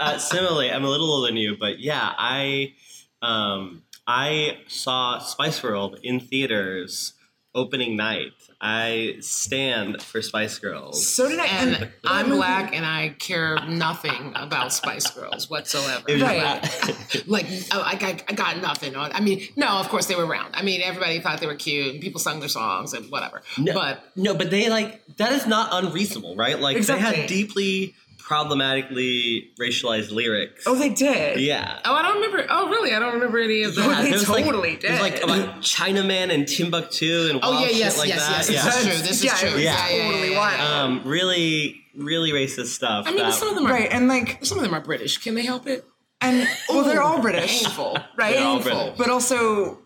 [0.00, 2.74] Uh, similarly, I'm a little older than you, but yeah, I
[3.22, 7.12] um, I saw Spice World in theaters
[7.54, 8.32] opening night.
[8.60, 11.06] I stand for Spice Girls.
[11.06, 11.46] So did I.
[11.46, 16.04] and I'm black, and I care nothing about Spice Girls whatsoever.
[16.08, 17.22] Right.
[17.26, 19.12] like oh, I, I, I got nothing on.
[19.12, 20.54] I mean, no, of course they were around.
[20.54, 23.42] I mean, everybody thought they were cute, and people sung their songs and whatever.
[23.58, 26.58] no, But no, but they like that is not unreasonable, right?
[26.58, 30.64] Like they had deeply problematically racialized lyrics.
[30.66, 31.40] Oh, they did.
[31.40, 31.80] yeah.
[31.84, 32.46] oh, I don't remember.
[32.48, 32.92] Oh, really?
[32.94, 35.60] I don't remember any of Yeah, they there was, like- totally It was like about
[35.60, 38.52] Chinaman and Timbuktu and what Oh wild yeah, shit yes, like yes, that.
[38.52, 38.64] yes.
[38.64, 38.64] yeah.
[38.64, 39.08] This is true.
[39.08, 39.48] This is Yeah, true.
[39.50, 39.56] Yeah,
[39.88, 40.60] yeah, yeah, totally yeah, wild.
[40.60, 43.06] Um, really, really racist stuff.
[43.06, 45.18] I mean, that- some of them are Right, and like, some of them are British.
[45.18, 45.84] Can they help it?
[46.20, 47.62] and well, they're all British.
[47.64, 47.98] Painful.
[48.16, 48.34] right?
[48.34, 48.96] They're all British.
[48.96, 49.80] But also,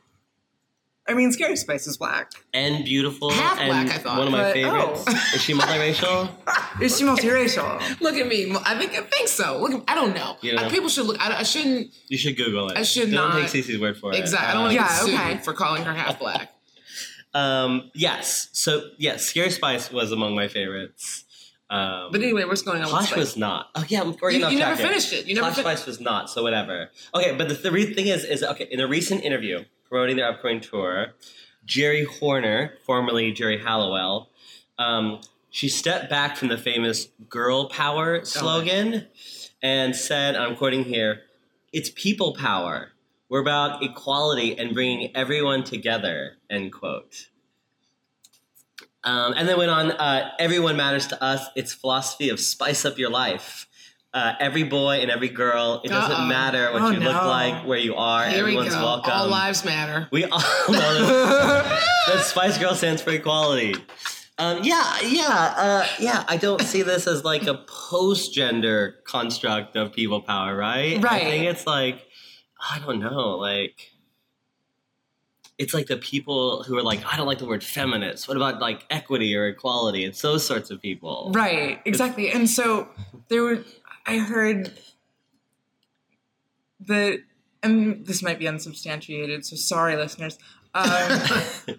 [1.08, 2.32] I mean, Scary Spice is black.
[2.52, 4.18] and beautiful Half and black, I thought.
[4.18, 5.04] one of my But- favorites.
[5.08, 5.30] oh.
[5.34, 6.28] Is she multiracial?
[6.82, 8.00] Is she multiracial?
[8.00, 8.54] Look at me.
[8.64, 9.58] I think I think so.
[9.60, 10.36] Look, I don't know.
[10.42, 10.62] You know?
[10.64, 11.18] Uh, People should look.
[11.20, 11.92] I, I shouldn't.
[12.08, 12.76] You should Google it.
[12.78, 14.18] I should Don't not- take Cece's word for it.
[14.18, 14.48] Exactly.
[14.48, 15.38] I don't want to Yeah, get sued okay.
[15.38, 16.52] for calling her half black.
[17.34, 18.48] Um, yes.
[18.52, 21.24] So yes, Scary Spice was among my favorites.
[21.70, 22.84] Um, But anyway, what's going on?
[22.84, 23.68] with Posh was not.
[23.74, 25.26] Oh yeah, we're You- you never finished it.
[25.26, 26.30] You never Posh fin- Spice was not.
[26.30, 26.90] So whatever.
[27.14, 28.66] Okay, but the, the re- thing is, is okay.
[28.70, 31.14] In a recent interview promoting their upcoming tour,
[31.64, 34.30] Geri Horner, formerly Geri Halliwell,
[34.78, 35.20] um,
[35.50, 39.06] she stepped back from the famous "girl Oh, power" slogan
[39.62, 41.22] and said, "I'm quoting here:
[41.72, 42.92] It's people power.
[43.28, 47.28] We're about equality and bringing everyone together." End quote.
[49.04, 51.46] Um, and then went on, uh, everyone matters to us.
[51.54, 53.67] It's philosophy of spice up your life.
[54.14, 56.26] Uh, every boy and every girl, it doesn't Uh-oh.
[56.26, 58.80] matter what Oh, you look like, where you are, Here we everyone's go.
[58.82, 59.12] welcome.
[59.12, 60.08] All lives matter.
[60.10, 63.74] We all that Spice Girl stands for equality.
[64.38, 66.24] Um, yeah, yeah, uh, yeah.
[66.26, 71.02] I don't see this as like a post-gender construct of people power, right?
[71.02, 71.22] Right.
[71.22, 72.06] I think it's like,
[72.58, 73.90] I don't know, like
[75.58, 78.28] it's like the people who are like, I don't like the word feminist.
[78.28, 80.04] What about like equity or equality?
[80.04, 81.30] It's those sorts of people.
[81.34, 82.30] Right, exactly.
[82.30, 82.88] And so
[83.28, 83.64] there were,
[84.08, 84.72] I heard
[86.86, 87.20] that,
[87.62, 90.38] and this might be unsubstantiated, so sorry, listeners.
[90.74, 90.84] Um,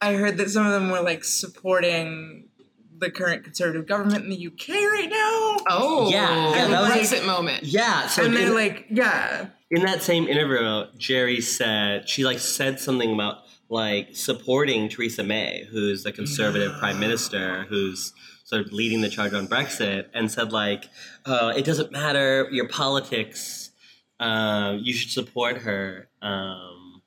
[0.00, 2.48] I heard that some of them were like supporting
[2.96, 5.64] the current conservative government in the UK right now.
[5.68, 7.64] Oh, Yeah, yeah, the that was- Brexit moment.
[7.64, 8.06] Yeah.
[8.08, 12.80] So and they're in- like, yeah, in that same interview, Geri said she like said
[12.80, 13.38] something about
[13.68, 18.12] like supporting Theresa May, who's the conservative prime minister, who's
[18.48, 20.88] sort of leading the charge on Brexit, and said like,
[21.26, 23.72] uh, it doesn't matter your politics,
[24.20, 26.08] um, you should support her.
[26.22, 27.02] Um,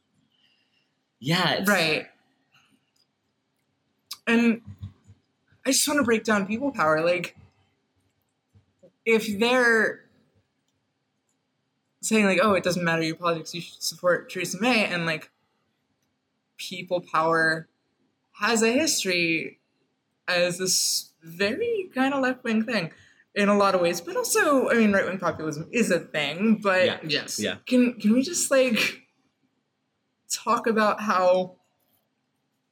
[1.19, 2.05] yeah, right.
[4.27, 4.61] And
[5.65, 7.03] I just want to break down people power.
[7.03, 7.35] Like,
[9.03, 10.05] if they're
[12.01, 15.31] saying like, "Oh, it doesn't matter your politics, you should support Theresa May," and like,
[16.57, 17.67] people power
[18.33, 19.59] has a history
[20.27, 22.91] as this very kind of left wing thing.
[23.33, 26.59] in a lot of ways, but also, I mean, right wing populism is a thing.
[26.61, 26.99] But Yeah.
[27.07, 27.39] Yes.
[27.39, 27.55] Yeah.
[27.65, 29.03] can can we just like
[30.29, 31.55] talk about how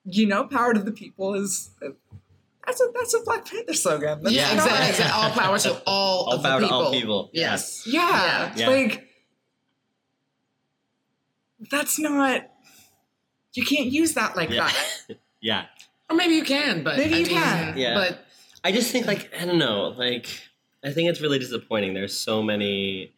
[0.03, 1.69] you know power to the people is
[2.65, 4.21] that's a that's a Black Panther slogan.
[4.21, 5.21] That's Yeah, not- exactly, exactly.
[5.23, 6.77] All power to all, All of the power to people.
[6.85, 7.29] all people.
[7.33, 7.83] Yes.
[7.87, 8.67] Yeah, Yeah.
[8.69, 9.07] like
[11.71, 12.49] that's not.
[13.53, 14.67] You can't use that like Yeah.
[15.07, 15.17] that.
[15.41, 15.65] Yeah.
[16.09, 17.77] Or maybe you can, but Maybe I you mean, can.
[17.77, 17.93] Yeah.
[17.93, 18.25] But
[18.63, 20.27] I just think like I don't know, like
[20.83, 21.93] I think it's really disappointing.
[21.93, 23.13] There's so many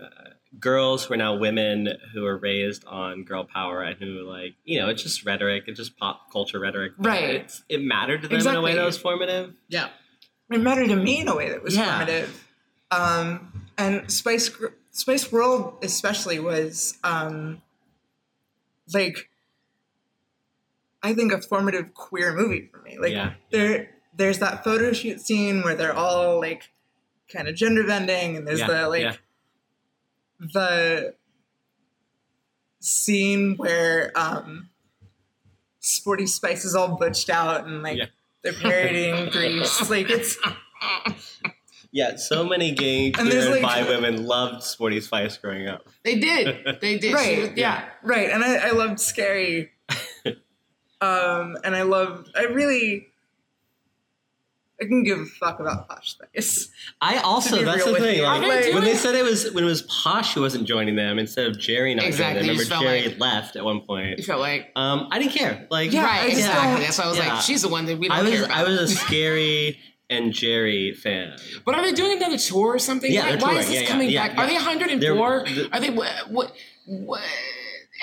[0.00, 4.54] uh, girls who are now women who are raised on girl power and who like
[4.64, 6.92] you know it's just rhetoric, it's just pop culture rhetoric.
[6.98, 7.36] Right.
[7.36, 9.54] It's, it mattered to them in a way that was formative.
[9.68, 9.88] yeah.
[10.50, 11.98] It mattered to me in a way that was Yeah.
[11.98, 12.46] formative.
[12.90, 17.62] Um, and Spice Gr- Spice World especially was um,
[18.92, 19.30] like
[21.02, 22.98] I think a formative queer movie for me.
[22.98, 23.32] Like Yeah.
[23.50, 26.70] there there's that photo shoot scene where they're all like
[27.32, 29.16] kind of gender bending and there's Yeah, the like yeah.
[30.52, 31.14] the
[32.80, 34.68] scene where um
[35.80, 38.06] Sporty Spice is all butched out and like Yeah.
[38.42, 39.88] they're parodying Grease.
[39.90, 40.36] Like it's
[41.92, 45.68] Yeah, so many gay And there's, queer and like- bi women loved Sporty Spice growing
[45.68, 45.86] up.
[46.02, 46.78] They did.
[46.80, 47.14] They did.
[47.14, 47.38] Right.
[47.50, 47.84] was- yeah.
[48.02, 49.70] Right, and I, I loved Scary.
[51.00, 53.06] um, and I loved, I really,
[54.80, 56.68] I can give a fuck about Posh Spice.
[57.00, 58.22] I also be that's real the thing.
[58.22, 60.96] Like, Are they when they said it was when it was Posh who wasn't joining
[60.96, 62.56] them instead of Geri not Exactly, joining them.
[62.56, 64.18] just Remember Geri like- left at one point.
[64.18, 65.66] You felt like Um, I didn't care.
[65.70, 66.70] Like Yeah, right, exactly.
[66.72, 67.34] don't- That's why I was yeah.
[67.34, 68.56] like, she's the one that we don't I was care about.
[68.58, 69.78] I was a Scary
[70.10, 71.36] and Geri fan.
[71.64, 73.10] but are they doing another tour or something?
[73.12, 74.36] Yeah, why, they're is this Yeah, yeah, coming yeah, back?
[74.36, 74.42] yeah.
[74.42, 75.44] Are they 104?
[75.46, 76.30] They're- the- are they what?
[76.30, 76.52] what,
[76.86, 77.22] what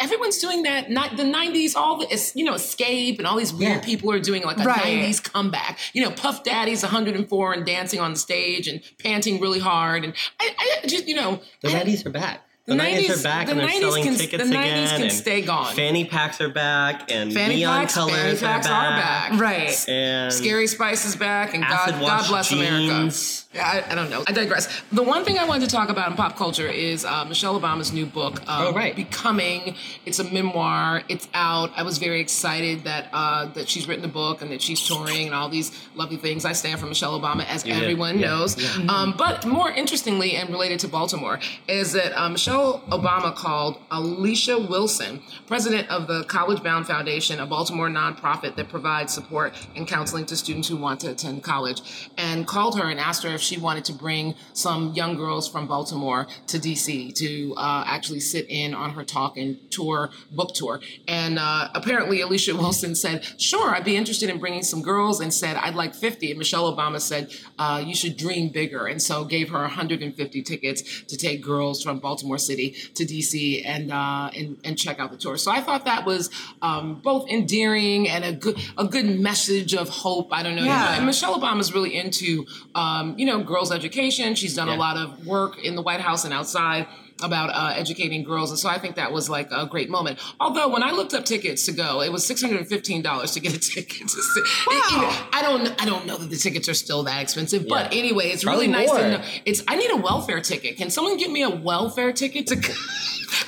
[0.02, 0.89] Everyone's doing that.
[0.89, 1.76] Not the '90s.
[1.76, 3.80] All the you know, Escape and all these weird Yeah.
[3.82, 4.84] people are doing like a Right.
[4.84, 5.80] '90s comeback.
[5.93, 10.04] You know, Puff Daddy's 104 and dancing on the stage and panting really hard.
[10.04, 10.52] And I,
[10.84, 12.41] I just, you know, The I- nineties are back.
[12.68, 14.88] The nineties are back the and they're 90s selling can- tickets the 90s again.
[14.95, 15.74] can and stay gone.
[15.76, 19.32] Fanny packs are back and Fanny neon packs, colors fanny packs are are back.
[19.32, 19.39] back.
[19.41, 19.89] Right.
[19.89, 23.12] And Scary Spice is back, and God, God bless America.
[23.54, 24.24] Yeah, I, I don't know.
[24.28, 24.82] I digress.
[24.93, 27.91] The one thing I wanted to talk about in pop culture is uh, Michelle Obama's
[27.91, 28.95] new book, um, Oh, right.
[28.95, 29.76] Becoming.
[30.06, 31.04] It's a memoir.
[31.10, 31.70] It's out.
[31.76, 35.26] I was very excited that uh, that she's written the book and that she's touring
[35.26, 36.45] and all these lovely things.
[36.45, 37.74] I stand for Michelle Obama, as did.
[37.74, 38.56] everyone Yeah, knows.
[38.80, 38.86] yeah.
[38.89, 41.38] Um, but more interestingly and related to Baltimore
[41.68, 47.45] is that uh, Michelle Obama called Alicia Wilson, president of the College Bound Foundation, a
[47.45, 52.47] Baltimore nonprofit that provides support and counseling to students who want to attend college, and
[52.47, 56.28] called her and asked her if she wanted to bring some young girls from Baltimore
[56.46, 60.80] to DC to uh, actually sit in on her talk and tour, book tour.
[61.08, 65.34] And uh, apparently, Alicia Wilson said, Sure, I'd be interested in bringing some girls, and
[65.34, 66.30] said, I'd like 50.
[66.30, 68.86] And Michelle Obama said, uh, You should dream bigger.
[68.86, 73.92] And so gave her 150 tickets to take girls from Baltimore City to DC and,
[73.92, 75.38] uh, and, and check out the tour.
[75.38, 76.30] So I thought that was
[76.62, 80.32] um, both endearing and a good, a good message of hope.
[80.32, 80.64] I don't know.
[80.64, 80.96] Yeah.
[80.96, 84.36] And Michelle Obama's really into, um, you know, girls' education.
[84.36, 86.88] She's done a lot of work in the White House and outside
[87.22, 90.19] about uh, educating girls, and so I think that was like a great moment.
[90.39, 93.32] Although when I looked up tickets to go, it was six hundred and fifteen dollars
[93.32, 94.07] to get a ticket.
[94.07, 94.41] To see.
[94.67, 95.28] Wow.
[95.34, 98.43] I don't, I don't know that the tickets are still that expensive, but anyway, it's
[98.43, 98.97] Probably really nice more.
[98.99, 99.24] to know.
[99.45, 100.78] It's I need a welfare ticket.
[100.78, 102.55] Can someone give me a welfare ticket to?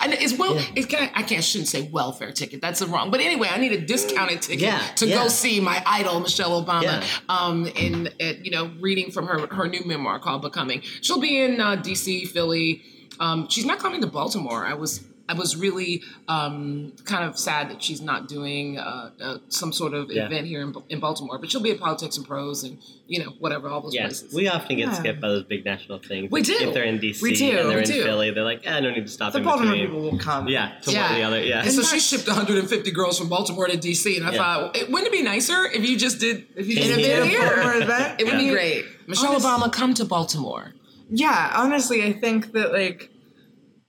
[0.01, 2.61] And it's well, it's kind of, I can't shouldn't say welfare ticket.
[2.61, 3.11] That's the wrong.
[3.11, 5.15] But anyway, I need a discounted ticket Yeah, to yeah.
[5.15, 6.83] go see my idol Michelle Obama.
[6.83, 7.03] Yeah.
[7.27, 10.81] Um, in at, you know reading from her her new memoir called Becoming.
[11.01, 12.81] She'll be in uh, D.C., Philly.
[13.19, 14.65] Um, she's not coming to Baltimore.
[14.65, 19.37] I was I was really um, kind of sad that she's not doing uh, uh,
[19.47, 20.25] some sort of Yeah.
[20.25, 21.37] event here in, in Baltimore.
[21.39, 24.33] But she'll be at Politics and Prose and you know whatever all those Yeah, places.
[24.33, 24.93] we often get Yeah.
[24.93, 26.29] skipped by those big national things.
[26.29, 26.57] We do.
[26.59, 28.03] If they're in DC We do, and they're we in do.
[28.03, 29.87] Philly, they're like, eh, I don't need to stop The in Baltimore between.
[29.87, 30.49] people will come.
[30.49, 31.03] Yeah, to Yeah.
[31.03, 31.41] one or the other.
[31.43, 31.61] Yeah.
[31.63, 34.37] And so she shipped 150 girls from Baltimore to DC, and I Yeah.
[34.37, 37.21] thought, it, wouldn't it be nicer if you just did if you Came did here.
[37.23, 37.39] it here?
[37.47, 38.19] Baltimore event.
[38.19, 38.85] It would be great.
[39.07, 40.73] Michelle Honest- Obama, come to Baltimore.
[41.09, 43.09] Yeah, honestly, I think that like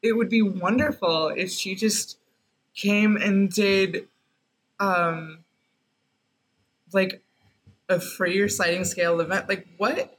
[0.03, 2.19] it would be wonderful if she just
[2.75, 4.09] came and did
[4.81, 5.45] um
[6.93, 7.23] like
[7.89, 9.49] a free sliding scale event.
[9.49, 10.14] Like what?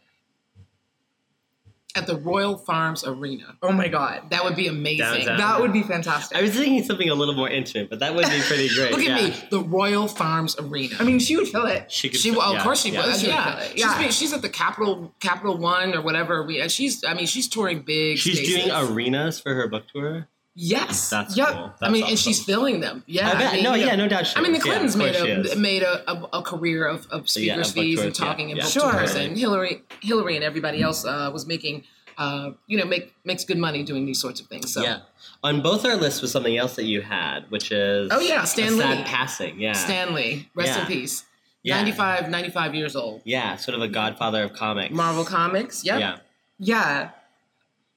[1.95, 3.55] At the Royal Farms Arena.
[3.61, 4.29] Oh my god.
[4.29, 4.97] That would be amazing.
[5.25, 5.37] Downtown.
[5.37, 6.37] That would be fantastic.
[6.37, 8.91] I was thinking something a little more intimate, but that would be pretty great.
[8.91, 9.27] Look at yeah.
[9.29, 10.95] me, the Royal Farms Arena.
[10.99, 11.89] I mean, she would fill it.
[11.91, 12.19] She could.
[12.19, 13.05] she, well, yeah, oh, of course she yeah.
[13.05, 13.21] was.
[13.21, 13.97] She would Yeah, it, She's, yeah.
[13.97, 16.43] been- she's at the Capital Capital One or whatever.
[16.43, 18.17] We, and she's, I mean, she's touring big.
[18.17, 18.65] She's spaces.
[18.65, 20.27] doing arenas for her book tour.
[20.57, 21.09] Yes.
[21.09, 21.47] That's Yep.
[21.49, 21.57] cool.
[21.65, 23.03] I That's mean, and she's filling them.
[23.07, 23.29] Yeah.
[23.29, 23.53] I bet.
[23.55, 24.25] mean, no, you know, yeah, no doubt.
[24.27, 24.65] She I mean, the is.
[24.65, 27.99] Yeah, Clintons made a made a, a, a career of, of Yeah, speakers of fees
[27.99, 28.63] and tours, yeah, talking and yeah.
[28.63, 28.91] book Sure.
[28.91, 31.83] tours, and Hillary, Hillary, and everybody else uh, was making,
[32.17, 34.73] uh, you know, make makes good money doing these sorts of things.
[34.73, 34.99] So Yeah.
[35.43, 38.77] On both our lists was something else that you had, which is Oh, yeah, Stan
[38.77, 39.59] Lee sad passing.
[39.59, 39.73] Yeah.
[39.73, 41.25] Stan Lee, rest in peace.
[41.63, 41.75] Yeah.
[41.77, 43.21] 95, 95 years old.
[43.25, 44.93] Yeah, sort of a godfather of comics.
[44.93, 45.83] Marvel Comics.
[45.83, 45.99] Yep.
[45.99, 46.17] Yeah.
[46.59, 47.09] Yeah.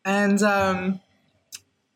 [0.05, 1.01] And um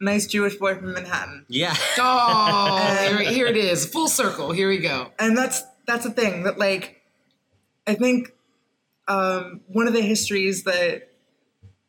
[0.03, 1.46] nice Jewish boy from Manhattan.
[1.48, 1.74] Yeah.
[1.98, 3.86] Oh, here, here it is.
[3.86, 4.53] Full circle.
[4.53, 5.12] Here we go.
[5.18, 7.03] And that's that's the thing that like
[7.86, 8.32] I think
[9.09, 11.09] um one of the histories that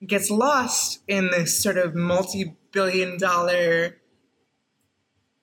[0.05, 3.97] gets lost in this sort of multi-billion dollar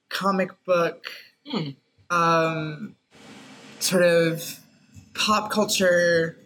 [0.09, 1.07] comic book
[1.51, 1.71] Hmm.
[2.11, 2.97] um
[3.79, 4.61] sort of
[5.15, 6.37] pop culture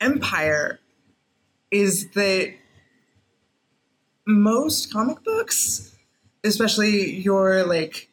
[0.00, 0.78] empire
[1.70, 2.54] is that
[4.32, 5.94] most comic books,
[6.44, 8.08] especially your like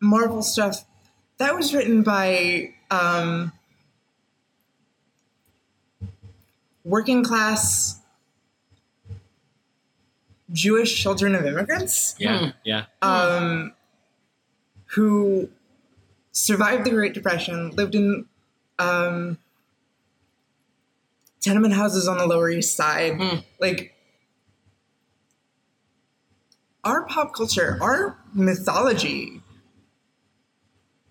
[0.00, 0.84] Marvel stuff,
[1.38, 3.52] that was written by um,
[6.84, 8.00] working class
[10.52, 12.38] Jewish children of immigrants Yeah.
[12.38, 12.50] Hmm.
[12.64, 12.84] Yeah.
[13.02, 13.72] um,
[14.86, 15.48] who
[16.32, 18.26] survived the Great Depression, lived in
[18.78, 19.38] um,
[21.40, 23.20] tenement houses on the Lower East Side.
[23.20, 23.38] Hmm.
[23.60, 23.93] Like,
[26.84, 29.40] our pop culture, our mythology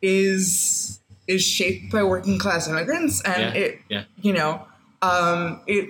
[0.02, 3.62] is is shaped by working class immigrants, and Yeah.
[3.62, 4.04] it Yeah.
[4.22, 4.66] you know,
[5.02, 5.90] um, it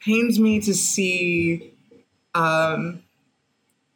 [0.00, 1.72] pains me to see
[2.34, 3.02] um,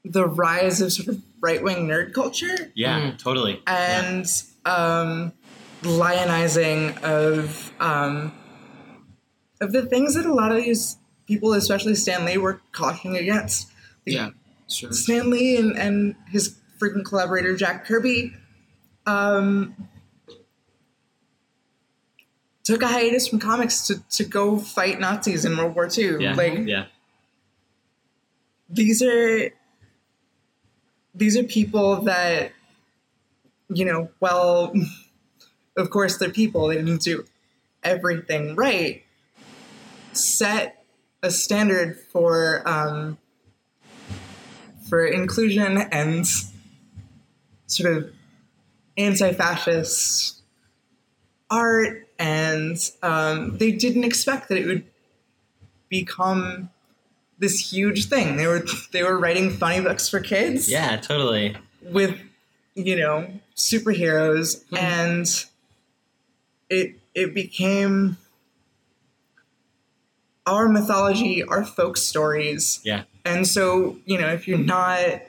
[0.05, 3.13] the rise of sort of right wing nerd culture Yeah.
[3.19, 3.63] Totally.
[3.67, 4.01] Yeah.
[4.03, 4.27] and
[4.65, 5.33] um,
[5.83, 8.33] lionizing of um,
[9.61, 10.97] of the things that a lot of these
[11.29, 13.69] people, especially Stan Lee, were cautioning against.
[14.05, 14.31] Yeah.
[14.73, 14.93] Sure.
[14.93, 18.35] Stan Lee and, and his frequent collaborator Jack Kirby
[19.07, 19.75] um,
[22.65, 26.23] took a hiatus from comics to, to go fight Nazis in World War II.
[26.23, 26.35] Yeah.
[26.35, 26.87] Like yeah.
[28.69, 29.51] these are
[31.15, 32.53] these are people that
[33.69, 34.73] you know, well,
[35.77, 36.69] of course they're people.
[36.69, 37.25] They didn't do
[37.83, 39.03] everything right.
[40.13, 40.85] Set
[41.23, 43.19] a standard for um,
[44.93, 46.27] for inclusion and
[47.67, 48.13] sort of
[48.99, 50.43] anti-fascist
[51.51, 54.85] art, and um, they didn't expect that it would
[55.89, 56.69] become
[57.39, 58.37] this huge thing.
[58.37, 60.99] They were they were writing funny books for kids Yeah.
[60.99, 61.57] Totally.
[61.85, 62.21] with
[62.75, 65.27] you know superheroes and
[66.69, 68.19] it it became
[70.47, 72.81] our mythology, our folk stories.
[72.85, 73.05] Yeah.
[73.25, 75.23] And so, you know, if you're not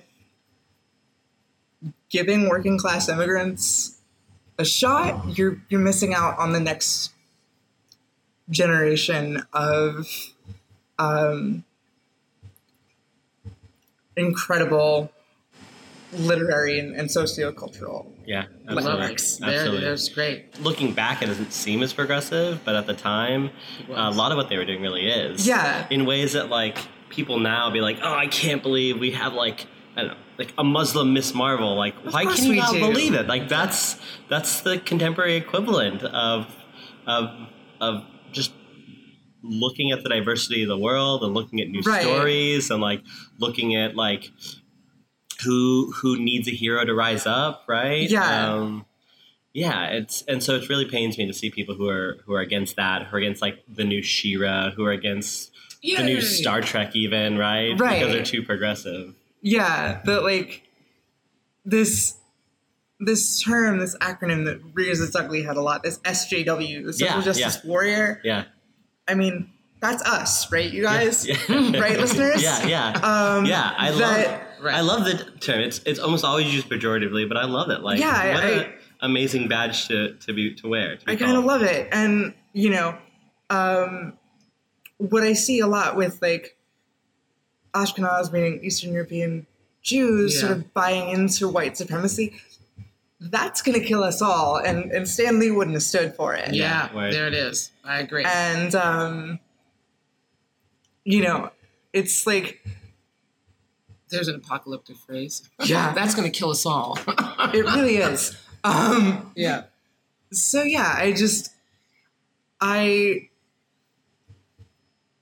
[2.10, 4.00] giving working class immigrants
[4.58, 7.12] a shot, you're you're missing out on the next
[8.50, 10.08] generation of
[11.00, 11.64] um,
[14.16, 15.12] incredible
[16.16, 18.12] literary and, and sociocultural.
[18.26, 18.46] Yeah.
[18.68, 19.08] Love Absolutely.
[19.10, 19.38] Works.
[19.38, 19.86] There, Absolutely.
[19.86, 20.60] that's great.
[20.62, 23.50] Looking back, it doesn't seem as progressive, but at the time,
[23.90, 25.46] a lot of what they were doing really is.
[25.48, 25.88] Yeah.
[25.90, 26.78] In ways that like
[27.10, 30.54] people now be like, oh, I can't believe we have like I don't know, like
[30.58, 31.76] a Muslim Miss Marvel.
[31.76, 32.80] Like, why course can you not do.
[32.80, 33.28] believe it?
[33.28, 34.00] Like that's
[34.30, 36.48] that's the contemporary equivalent of
[37.06, 37.30] of
[37.82, 38.54] of just
[39.44, 42.02] looking at the diversity of the world and looking at new Right.
[42.02, 43.02] stories and like
[43.40, 44.32] looking at like
[45.44, 48.10] who who needs a hero to rise up, right?
[48.10, 48.54] Yeah.
[48.54, 48.86] Um,
[49.54, 52.42] yeah, it's and so it really pains me to see people who are who are
[52.42, 55.52] against that, who are against like the new She-Ra, who are against
[55.84, 57.80] the new Star Trek, even right?
[57.80, 58.00] Right.
[58.00, 59.14] Because they're too progressive.
[59.42, 60.64] Yeah, but like
[61.66, 62.18] this
[63.00, 67.18] this term, this acronym that rears its ugly head a lot, this SJW, the Social
[67.18, 67.70] Yeah, Justice yeah.
[67.70, 68.22] Warrior.
[68.24, 68.46] Yeah.
[69.08, 71.28] I mean, that's us, right, you guys?
[71.28, 71.36] Yeah.
[71.50, 72.42] right, listeners?
[72.42, 72.90] Yeah, yeah.
[72.92, 74.76] Um, yeah, I love that- Right.
[74.76, 75.60] I love the term.
[75.60, 77.82] It's it's almost always used pejoratively, but I love it.
[77.82, 80.96] Like Yeah, what I- an amazing badge to, to be to wear.
[80.96, 81.90] To be I kind of love it.
[81.92, 82.98] And, you know,
[83.50, 84.14] um,
[85.00, 86.58] what I see a lot with like
[87.74, 89.48] Ashkenaz, meaning Eastern European
[89.82, 92.40] Jews, sort of buying into white supremacy,
[93.20, 94.56] that's going to kill us all.
[94.56, 96.54] And, and Stan Lee wouldn't have stood for it.
[96.54, 97.12] Yeah, right.
[97.12, 97.72] there it is.
[97.84, 98.24] I agree.
[98.24, 99.40] And, um,
[101.04, 101.52] you know,
[101.92, 102.66] it's like,
[104.14, 105.50] there's an apocalyptic phrase.
[105.66, 106.98] Yeah, that's going to kill us all.
[107.08, 108.38] it really is.
[108.64, 109.64] Um, yeah.
[110.32, 111.52] So yeah, I just
[112.62, 113.30] I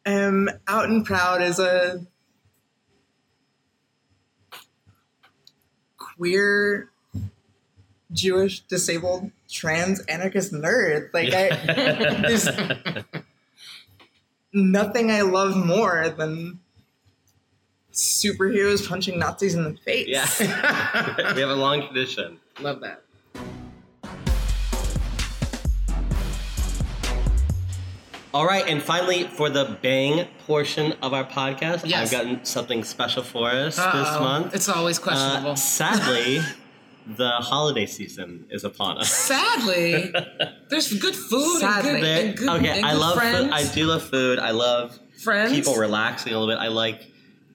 [0.05, 2.05] am out and proud as a
[5.97, 6.89] queer
[8.13, 11.09] Jewish disabled trans anarchist nerd.
[11.13, 11.49] Like I
[12.21, 12.47] there's
[14.53, 16.60] nothing I love more than
[17.93, 20.07] superheroes punching Nazis in the face.
[20.07, 21.33] yeah.
[21.35, 22.39] we have a long tradition.
[22.59, 23.03] Love that.
[28.33, 32.05] All right, and finally, for the bang portion of our podcast, Yes.
[32.05, 34.19] I've gotten something special for us this Uh-oh.
[34.23, 34.55] month.
[34.55, 35.51] It's always questionable.
[35.51, 36.39] Uh, sadly,
[37.17, 39.11] the holiday season is upon us.
[39.13, 40.13] Sadly,
[40.69, 41.89] there's good food Sadly.
[41.89, 43.39] and good, There- and good, okay, and I love friends.
[43.43, 43.51] food.
[43.53, 44.39] I do love food.
[44.39, 45.51] I love friends.
[45.51, 46.61] people relaxing a little bit.
[46.61, 47.10] I like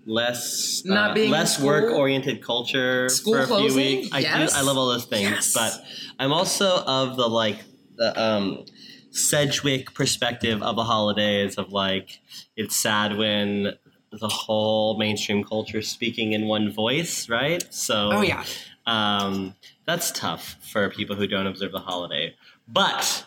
[0.06, 3.76] less Not uh, being less work oriented culture School for a few closing?
[4.00, 4.08] weeks.
[4.12, 4.52] I Yes.
[4.52, 4.58] do.
[4.58, 5.52] I love all those things, Yes.
[5.52, 5.84] but
[6.18, 7.64] I'm also of the like
[7.96, 8.64] the um,
[9.10, 11.56] Sedgwick perspective of the holidays.
[11.56, 12.20] Of like,
[12.56, 13.74] it's sad when
[14.12, 17.62] the whole mainstream culture is speaking in one voice, right?
[17.74, 18.44] So, Oh yeah.
[18.86, 19.54] um,
[19.86, 22.34] that's tough for people who don't observe the holiday.
[22.68, 23.24] But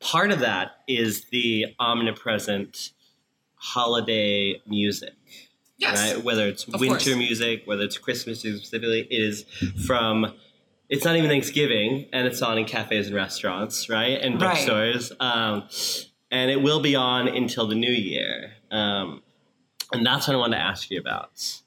[0.00, 2.90] part of that is the omnipresent
[3.56, 5.14] holiday music.
[5.78, 6.14] Yes.
[6.14, 6.24] Right?
[6.24, 7.16] Whether it's Of winter course.
[7.16, 9.44] music, whether it's Christmas music specifically, it is
[9.86, 10.32] from
[10.88, 14.20] it's not even Thanksgiving and it's on in cafes and restaurants, right?
[14.20, 14.50] And Right.
[14.54, 15.12] bookstores.
[15.18, 15.68] Um,
[16.30, 18.52] and it will be on until the new year.
[18.70, 19.22] Um,
[19.92, 21.60] and that's what I wanted to ask you about.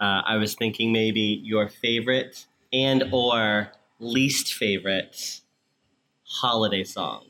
[0.00, 5.40] Uh, I was thinking maybe your favorite and or least favorite
[6.26, 7.26] holiday songs.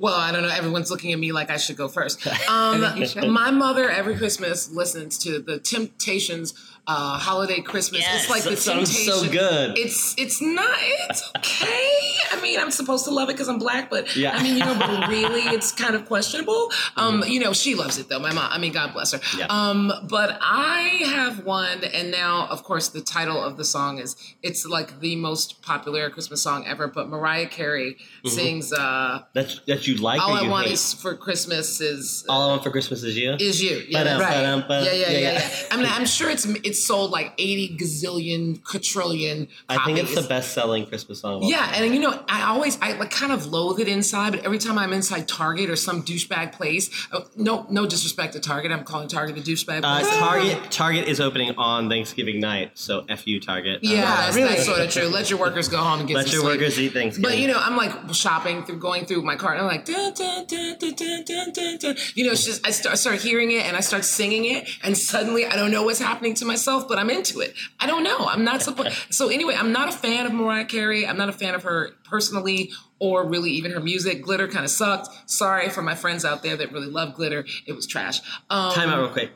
[0.00, 0.48] Well, I don't know.
[0.48, 2.22] Everyone's looking at me like I should go first.
[2.88, 3.24] think you should.
[3.24, 6.54] Um, my mother every Christmas listens to the Temptations
[6.92, 8.02] uh, holiday Christmas.
[8.16, 9.78] it's like the sounds so Temptation- good.
[9.78, 10.76] It's it's not.
[10.80, 11.90] It's okay.
[12.32, 14.36] I mean, I'm supposed to love it because I'm black, but Yeah.
[14.36, 16.70] I mean, you know, but really, it's kind of questionable.
[16.96, 18.18] Um, you know, she loves it though.
[18.18, 18.48] My mom.
[18.50, 19.20] I mean, God bless her.
[19.38, 19.46] Yeah.
[19.48, 24.16] Um, but I have one, and now, of course, the title of the song is
[24.42, 26.86] it's like the most popular Christmas song ever.
[26.88, 28.72] But Mariah Carey sings.
[28.72, 30.74] Uh, That that you like all I want hate?
[30.74, 33.32] is for Christmas is All I want for Christmas is you.
[33.38, 33.76] is you.
[33.88, 34.84] Yeah, Ba-dum, that's- ba-dum, ba-dum.
[34.84, 35.72] yeah, yeah, yeah, Yeah, yeah, yeah.
[35.72, 39.48] I mean, I'm sure it's it's sold like 80 gazillion, quadrillion.
[39.68, 41.42] I think it's the best selling Christmas song.
[41.44, 41.66] yeah.
[41.66, 41.84] Time.
[41.84, 44.78] And you know, I always, I like kind of loathe it inside, but every time
[44.78, 48.72] I'm inside Target or some douchebag place, oh, no, no disrespect to Target.
[48.72, 49.80] I'm calling Target a douchebag.
[49.82, 52.72] Uh, Target, Target is opening on Thanksgiving night.
[52.74, 53.80] So F you Target.
[53.82, 54.56] Yeah, uh, that's really?
[54.58, 55.08] sort of true.
[55.08, 56.60] Let your workers go home and get Let some your sleep.
[56.60, 57.18] workers eat things.
[57.18, 60.12] But you know, I'm like shopping through, going through my cart and I'm like, dun,
[60.14, 64.44] dun, dun, you know, it's just, I start, start hearing it and I start singing
[64.44, 66.54] it and suddenly I don't know what's happening to my
[66.88, 67.54] but I'm into it.
[67.78, 68.18] I don't know.
[68.26, 68.90] I'm not supposed.
[69.10, 71.06] so anyway, I'm not a fan of Mariah Carey.
[71.06, 74.22] I'm not a fan of her personally, or really even her music.
[74.22, 75.08] Glitter kind of sucked.
[75.30, 77.44] Sorry for my friends out there that really love Glitter.
[77.66, 78.20] It was trash.
[78.48, 79.30] Um, time out real quick.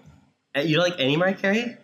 [0.57, 1.77] Uh, You don't like any Mariah Carey?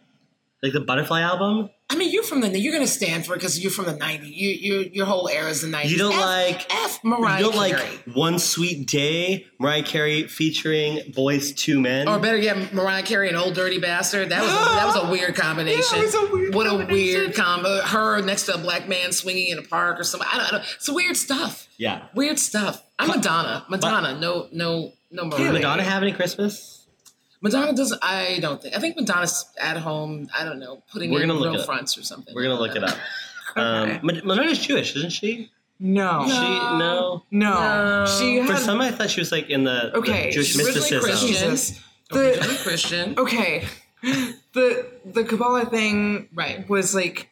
[0.63, 1.71] Like the Butterfly album?
[1.93, 4.21] I mean, you're from the you're gonna stand for it because you're from the '90s.
[4.33, 5.89] You, you your whole era is the '90s.
[5.91, 7.83] You don't F, like F Mariah you don't Carey.
[8.07, 12.07] like One Sweet Day, Mariah Carey featuring Boyz II Men?
[12.09, 14.29] Or better yet, Mariah Carey and Ol' Dirty Bastard.
[14.29, 15.81] That was a, that was a weird combination.
[15.99, 17.81] Yeah, it was a weird what a weird combo.
[17.81, 20.29] Her next to a black man swinging in a park or something.
[20.33, 21.69] I don't, I don't It's weird stuff.
[21.77, 22.03] yeah.
[22.15, 22.83] Weird stuff.
[23.01, 23.65] I'm Madonna.
[23.69, 24.19] Madonna.
[24.21, 25.53] No, no, no Does Mariah.
[25.55, 26.80] Madonna have any Christmas?
[27.43, 27.99] Madonna doesn't.
[28.03, 28.77] I don't think.
[28.77, 30.29] I think Madonna's at home.
[30.39, 31.67] I don't know, putting We're in gonna look real it up.
[31.67, 32.35] fronts or something.
[32.35, 32.93] We're gonna look don't it know.
[32.93, 32.99] up.
[33.57, 35.51] Um, Mad- Madonna's Jewish, isn't she?
[35.81, 36.23] No.
[36.25, 37.25] She no.
[37.33, 37.55] No.
[38.03, 38.07] No.
[38.07, 40.91] She For some, I thought she was like in the, the Okay, Jewish she's originally
[40.93, 41.01] mysticism.
[41.03, 41.29] Christian.
[41.51, 41.81] Jesus.
[42.13, 43.15] Originally The Christian.
[43.19, 43.65] okay.
[44.53, 46.69] The the Kabbalah thing Right.
[46.69, 47.29] was like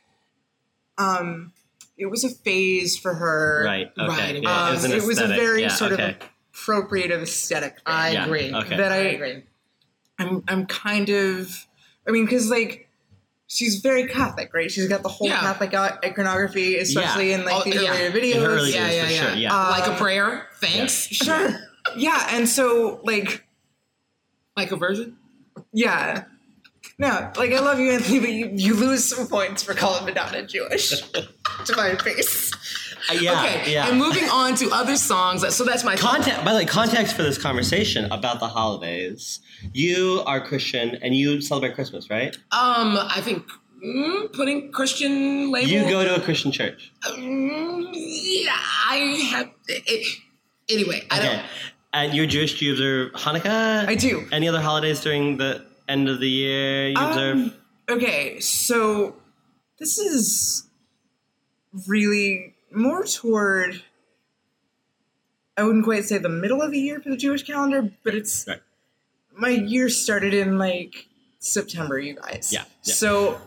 [0.96, 1.52] um
[1.96, 3.62] it was a phase for her.
[3.64, 3.92] Right.
[3.98, 4.08] Okay.
[4.08, 5.36] Right, Yeah, Um, it was an it was a aesthetic.
[5.40, 6.10] very yeah, sort okay.
[6.10, 6.16] of
[6.52, 7.82] appropriative aesthetic thing.
[7.86, 8.52] I Yeah, agree.
[8.52, 8.76] okay.
[8.76, 9.42] That I I agree.
[10.18, 11.66] I'm I'm kind of
[12.06, 12.88] I mean because like
[13.46, 14.70] she's very Catholic, right?
[14.70, 15.40] She's got the whole Yeah.
[15.40, 17.90] Catholic iconography, especially in like Oh, the yeah.
[17.90, 18.44] earlier In videos.
[18.46, 19.20] early Yeah, yeah, yeah.
[19.28, 19.34] sure.
[19.36, 19.54] Yeah.
[19.56, 20.46] Uh, like a prayer.
[20.60, 20.94] Thanks.
[21.12, 21.50] Sure.
[21.96, 23.44] yeah, and so like
[24.56, 25.16] Like a version.
[25.72, 26.24] yeah.
[27.00, 30.44] No, like I love you, Anthony, but you, you lose some points for calling Madonna
[30.46, 32.50] Jewish to my face.
[33.10, 33.42] Uh, yeah.
[33.42, 33.72] okay.
[33.72, 33.88] Yeah.
[33.88, 35.42] And moving on to other songs.
[35.54, 39.40] So that's my Context, by the way, context for this conversation about the holidays.
[39.72, 42.34] You are Christian and you celebrate Christmas, right?
[42.52, 43.44] Um, I think
[43.84, 45.68] mm, putting Christian label.
[45.70, 46.92] You go to a Christian church.
[47.06, 48.50] Mm, yeah,
[48.88, 48.96] I
[49.30, 49.50] have.
[49.68, 50.18] It,
[50.68, 51.28] anyway, I Okay.
[51.36, 51.46] don't.
[51.94, 52.58] And you're Jewish.
[52.58, 53.88] Do you observe Hanukkah?
[53.88, 54.28] I do.
[54.30, 57.36] Any other holidays during the end of the year you observe?
[57.36, 57.54] Um,
[57.88, 59.16] okay, so
[59.78, 60.68] this is
[61.86, 63.82] really more toward
[65.56, 68.46] I wouldn't quite say the middle of the year for the Jewish calendar, but it's
[68.46, 68.60] Right.
[69.36, 71.08] my year started in like
[71.40, 72.52] September, you guys.
[72.52, 72.94] Yeah, yeah.
[72.94, 73.40] So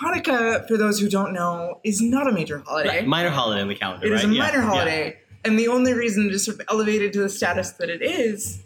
[0.00, 3.04] Hanukkah, for those who don't know, is not a major holiday.
[3.04, 4.18] Minor holiday in the calendar, It right?
[4.18, 4.64] is a Yeah, minor yeah.
[4.64, 5.18] holiday.
[5.44, 8.62] And the only reason it is sort of elevated to the status that it is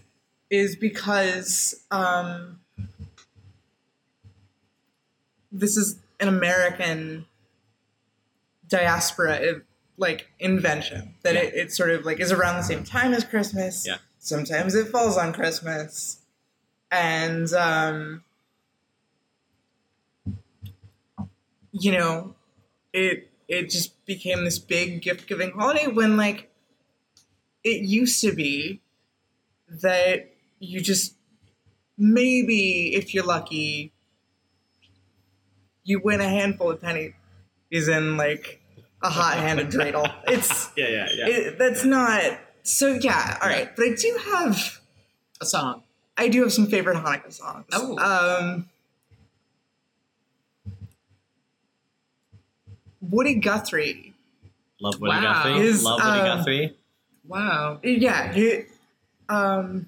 [0.48, 2.60] is because um,
[5.52, 7.26] this is an American
[8.68, 9.60] diaspora
[10.00, 13.86] like invention that it, it sort of like is around the same time as Christmas.
[13.86, 13.98] Yeah.
[14.18, 16.20] Sometimes it falls on Christmas.
[16.90, 18.24] And um,
[21.72, 22.34] you know,
[22.92, 26.50] it it just became this big gift giving holiday when like
[27.62, 28.80] it used to be
[29.68, 31.14] that you just
[31.98, 33.92] maybe if you're lucky
[35.84, 37.12] you win a handful of pennies
[37.70, 38.59] in like
[39.02, 40.12] a hot handed dreidel.
[40.26, 41.26] It's Yeah, yeah, yeah.
[41.28, 42.22] it, that's not
[42.62, 43.74] so yeah, all right.
[43.74, 44.80] But I do have
[45.40, 45.82] A song.
[46.16, 47.64] I do have some favorite Hanukkah songs.
[47.72, 47.98] Oh.
[47.98, 48.68] Um,
[53.00, 54.12] Woody Guthrie.
[54.80, 55.32] Love Woody Wow.
[55.44, 55.52] Guthrie.
[55.66, 56.76] His, Love Woody um, Guthrie.
[57.26, 57.80] Wow.
[57.82, 58.62] Yeah, he,
[59.28, 59.86] um,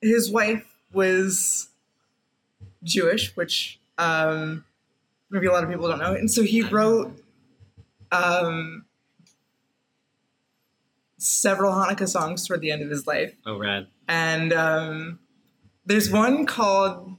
[0.00, 1.68] his wife was
[2.82, 4.64] Jewish, which um,
[5.30, 6.14] maybe a lot of people don't know.
[6.14, 7.21] And so he wrote
[8.12, 8.84] um,
[11.18, 13.34] several Hanukkah songs toward the end of his life.
[13.46, 13.88] Oh, rad.
[14.08, 15.18] and um,
[15.86, 17.16] there's one called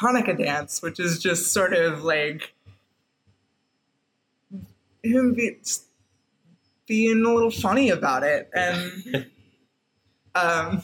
[0.00, 2.54] Hanukkah Dance, which is just sort of like
[5.02, 5.56] him be,
[6.86, 9.26] being a little funny about it, and
[10.34, 10.82] um,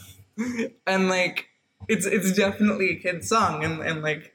[0.86, 1.48] and like
[1.88, 4.34] it's it's definitely a kid's song, and, and like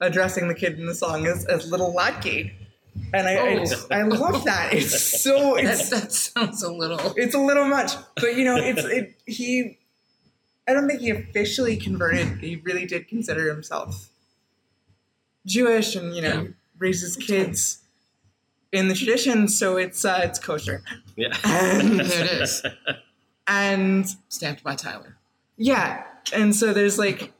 [0.00, 2.52] addressing the kid in the song as, as little Latke.
[3.12, 3.58] And I, I, Oh.
[3.64, 4.72] just- I love that.
[4.74, 7.12] It's so That, that sounds a little.
[7.16, 9.20] it's a little much, but you know, it's it.
[9.26, 9.78] He,
[10.68, 12.38] I don't think he officially converted.
[12.40, 14.08] He really did consider himself
[15.46, 16.48] Jewish, and you know, Yeah.
[16.78, 17.78] raises kids
[18.72, 20.82] in the tradition, so it's uh, it's kosher.
[21.16, 21.36] Yeah.
[21.44, 22.62] And, There it is.
[23.48, 25.16] and Stamped by Tyler.
[25.56, 27.32] yeah, and so there's like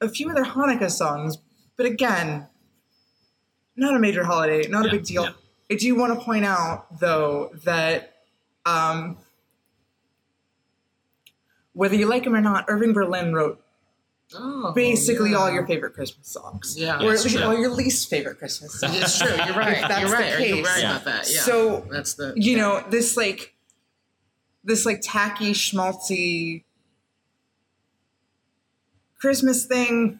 [0.00, 1.38] a few other Hanukkah songs,
[1.76, 2.46] but again,
[3.82, 5.22] not a major holiday, not Yeah, a big deal.
[5.24, 5.30] yeah.
[5.70, 8.14] I do want to point out though that
[8.64, 9.18] um,
[11.72, 13.58] whether you like him or not, Irving Berlin wrote
[14.34, 14.72] Oh.
[14.74, 15.36] basically yeah.
[15.36, 17.02] all your favorite Christmas songs, Yeah.
[17.02, 18.96] or at least all your least favorite Christmas songs.
[18.96, 19.28] It's true.
[19.28, 19.84] You're right.
[19.86, 20.48] That's You're the right.
[20.48, 21.30] You're right about that.
[21.30, 21.40] Yeah.
[21.40, 22.32] So that's the.
[22.36, 23.54] you know this like
[24.64, 26.64] this like tacky schmaltzy
[29.20, 30.18] Christmas thing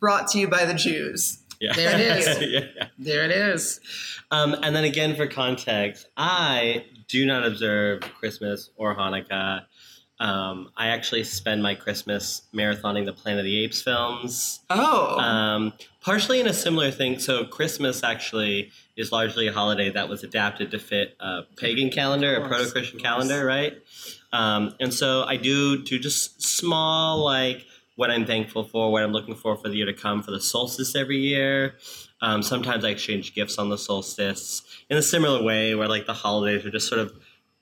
[0.00, 1.38] brought to you by the Jews.
[1.60, 1.72] Yeah.
[1.74, 2.42] There it is.
[2.76, 2.86] yeah.
[2.98, 3.80] There it is.
[4.30, 9.64] Um, and then again, for context, I do not observe Christmas or Hanukkah.
[10.20, 14.60] Um, I actually spend my Christmas marathoning the Planet of the Apes films.
[14.68, 17.20] Oh, Um, partially in a similar thing.
[17.20, 22.34] So Christmas actually is largely a holiday that was adapted to fit a pagan calendar,
[22.34, 23.74] a proto-Christian calendar, right?
[24.32, 27.64] Um, and so I do do just small like
[27.98, 30.40] what I'm thankful for, what I'm looking for for the year to come for the
[30.40, 31.74] solstice every year.
[32.22, 36.12] Um, sometimes I exchange gifts on the solstice in a similar way, where like the
[36.12, 37.12] holidays are just sort of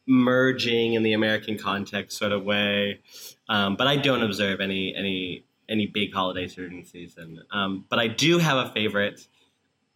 [0.07, 3.01] merging in the American context sort of way.
[3.49, 7.43] Um, but I don't observe any any any big holidays during season.
[7.51, 9.27] Um, but I do have a favorite.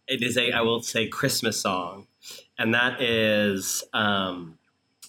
[0.07, 2.07] It is a I will say Christmas song,
[2.57, 4.57] and that is um,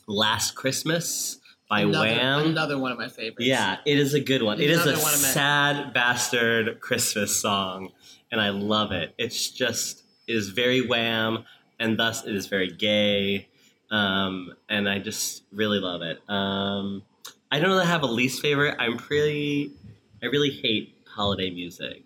[0.06, 1.38] "Last Christmas"
[1.72, 2.46] by another, Wham.
[2.50, 3.46] Another one of my favorites.
[3.46, 4.60] Yeah, it is a good one.
[4.60, 7.92] It is a Another one of my- sad bastard Christmas song,
[8.30, 9.14] and I love it.
[9.16, 11.44] It's just it is very wham,
[11.80, 13.48] and thus it is very gay,
[13.90, 16.18] um, and I just really love it.
[16.28, 17.04] Um,
[17.50, 18.76] I don't really have a least favorite.
[18.78, 19.72] I'm pretty,
[20.22, 22.04] I really hate holiday music.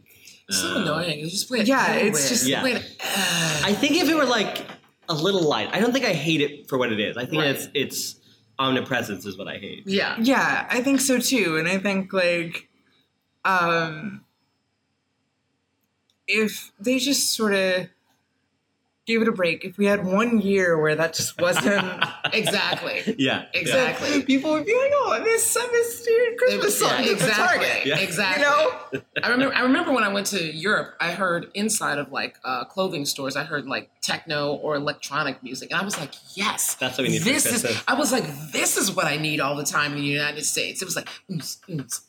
[0.49, 1.19] It's so Um, annoying.
[1.21, 1.67] You just play it.
[1.67, 2.29] Yeah, it's everywhere.
[2.29, 2.61] just- You Yeah.
[2.61, 2.97] play it-
[3.65, 4.65] I think if it were like
[5.09, 7.17] a little light, I don't think I hate it for what it is.
[7.17, 7.51] I think Right.
[7.57, 8.17] it's it's
[8.59, 9.85] omnipresence is what I hate.
[9.87, 10.17] yeah.
[10.21, 12.69] yeah, I think so too, and I think like,
[13.45, 14.25] um,
[16.27, 17.87] if they just sort of
[19.07, 21.87] gave it a break, if we had one year where that just wasn't.
[22.33, 23.15] Exactly.
[23.19, 23.61] Yeah, yeah.
[23.61, 24.21] Exactly.
[24.27, 27.13] People would be like, "Oh, I miss, I miss your Christmas Yeah, songs at the
[27.13, 27.67] exactly.
[27.67, 27.99] Target." Yeah.
[28.01, 28.43] Exactly.
[28.43, 29.55] You know, I remember.
[29.55, 30.97] I remember when I went to Europe.
[31.01, 33.37] I heard inside of like uh, clothing stores.
[33.37, 37.13] I heard like techno or electronic music, and I was like, "Yes, That's what we
[37.15, 39.93] need for This is." I was like, "This is what I need all the time
[39.93, 42.03] in the United States." It was like, ooms, ooms,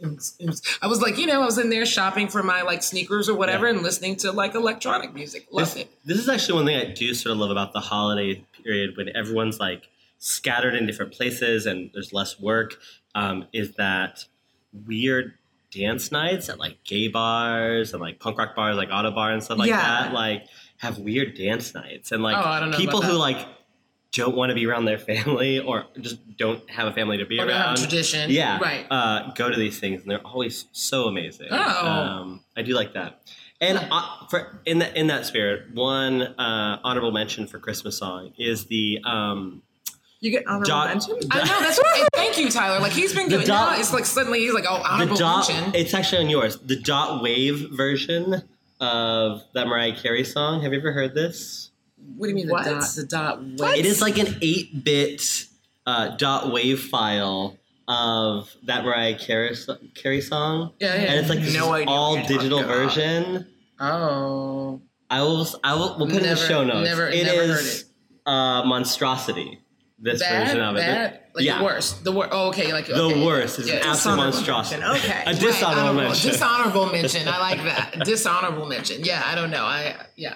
[0.00, 0.78] ooms.
[0.82, 3.34] I was like, you know, I was in there shopping for my like sneakers or
[3.34, 3.74] whatever, Yeah.
[3.74, 5.46] and listening to like electronic music.
[5.50, 5.98] Loved this, it.
[6.04, 9.14] this is actually one thing I do sort of love about the holiday period when
[9.16, 9.88] everyone's like
[10.18, 12.76] scattered in different places and there's less work.
[13.14, 14.24] Um, is that
[14.86, 15.34] weird
[15.70, 19.58] dance nights at like gay bars and like punk rock bars like Ottobar and stuff
[19.58, 19.80] like Yeah.
[19.80, 20.12] that.
[20.12, 20.46] Like
[20.84, 23.18] have weird dance nights and like Oh, I don't know people who that.
[23.18, 23.46] like
[24.12, 27.40] don't want to be around their family or just don't have a family to be
[27.40, 27.62] Or they around.
[27.70, 28.30] have a tradition.
[28.30, 28.86] Yeah, Right.
[28.90, 31.48] Uh, go to these things and they're always so amazing.
[31.50, 31.86] Oh.
[31.88, 33.20] um, I do like that.
[33.60, 38.32] And uh, for in that in that spirit, one uh, honorable mention for Christmas song
[38.36, 39.62] is the um,
[40.20, 41.18] You get honorable Dot- mention?
[41.30, 42.06] I know that's right.
[42.14, 42.80] Thank you, Tyler.
[42.80, 43.46] Like he's been The good.
[43.46, 45.48] dot- now it's like suddenly he's like, oh, the honorable dot.
[45.48, 45.74] mention.
[45.74, 46.58] It's actually on yours.
[46.58, 48.42] The dot wave version
[48.80, 50.62] of that Mariah Carey song.
[50.62, 51.70] Have you ever heard this?
[52.16, 52.64] what do you mean What?
[52.64, 52.84] the dot?
[52.96, 53.42] The dot.
[53.42, 53.78] What?
[53.78, 55.46] It is like an eight bit
[55.86, 57.56] uh, dot wave file
[57.88, 59.54] of that Mariah Carey,
[59.94, 60.72] Carey song.
[60.80, 61.00] Yeah, yeah.
[61.12, 63.46] And it's like this No idea all digital version.
[63.80, 64.80] Oh.
[65.10, 65.46] I will.
[65.62, 65.96] I will.
[65.98, 66.88] We'll put it in the show notes.
[66.88, 67.86] never- It never heard is it.
[68.26, 69.60] uh, monstrosity.
[69.96, 70.80] This Bad, version of it.
[70.80, 71.58] bad, like yeah.
[71.58, 72.02] the worst.
[72.04, 72.30] The worst.
[72.32, 73.24] Oh, okay, like The okay.
[73.24, 73.60] worst.
[73.60, 74.80] It's Yeah, an absolute monstrosity.
[74.80, 75.10] mention.
[75.10, 75.22] Okay.
[75.24, 76.30] A dishonorable honorable- mention.
[76.32, 77.28] Dishonorable mention.
[77.28, 78.04] I like that.
[78.04, 79.04] Dishonorable mention.
[79.04, 79.64] Yeah, I don't know.
[79.64, 80.34] I yeah.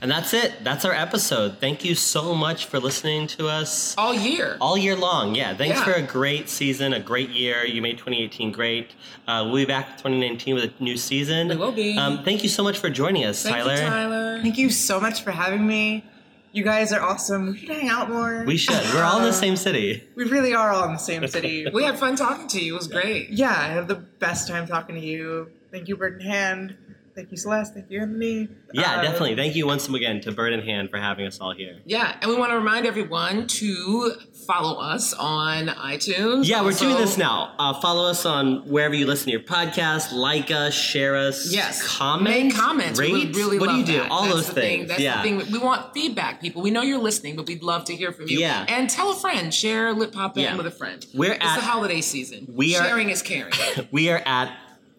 [0.00, 0.62] And that's it.
[0.62, 1.58] That's our episode.
[1.58, 4.56] Thank you so much for listening to us All year.
[4.60, 5.34] all year long.
[5.34, 5.84] Yeah, thanks Yeah.
[5.84, 7.64] for a great season, a great year.
[7.66, 8.92] You made 2018 great.
[9.26, 11.48] Uh, we'll be back 2019 with a new season.
[11.48, 11.98] We will be.
[11.98, 13.74] Um, thank you so much for joining us, Thank Tyler.
[13.74, 14.40] you, Tyler.
[14.42, 16.04] Thank you so much for having me.
[16.52, 17.50] You guys are awesome.
[17.50, 18.44] We should hang out more.
[18.46, 18.80] We should.
[18.94, 20.04] We're all in the same city.
[20.14, 21.66] We really are all in the same city.
[21.74, 22.74] We had fun talking to you.
[22.74, 23.30] It was great.
[23.30, 25.50] yeah, I had the best time talking to you.
[25.72, 26.76] Thank you, Bird in Hand.
[27.18, 27.74] Thank you, Celeste.
[27.74, 28.46] Thank you, Anthony.
[28.72, 29.34] Yeah, Uh, definitely.
[29.34, 31.78] Thank you once again to Bird in Hand for having us all here.
[31.84, 34.12] Yeah, and we want to remind everyone to
[34.46, 36.46] follow us on iTunes.
[36.46, 37.54] Yeah, we're doing this now.
[37.58, 40.12] Uh, follow us on wherever you listen to your podcast.
[40.12, 41.52] Like us, share us.
[41.52, 41.84] Yes.
[41.98, 43.00] comment, Make comments.
[43.00, 43.12] rate.
[43.12, 44.02] We would really what love do you do?
[44.04, 44.12] that.
[44.12, 44.78] All That's those the things.
[44.82, 44.86] Thing.
[44.86, 45.16] That's yeah.
[45.20, 45.50] the thing.
[45.52, 46.62] We want feedback, people.
[46.62, 48.38] We know you're listening, but we'd love to hear from you.
[48.38, 48.64] Yeah.
[48.68, 49.52] And tell a friend.
[49.52, 50.56] Share Lit Pop Bang Yeah.
[50.56, 51.04] with a friend.
[51.14, 52.46] We're it's at- the holiday season.
[52.48, 53.52] we are- Sharing is caring.
[53.90, 54.56] We are at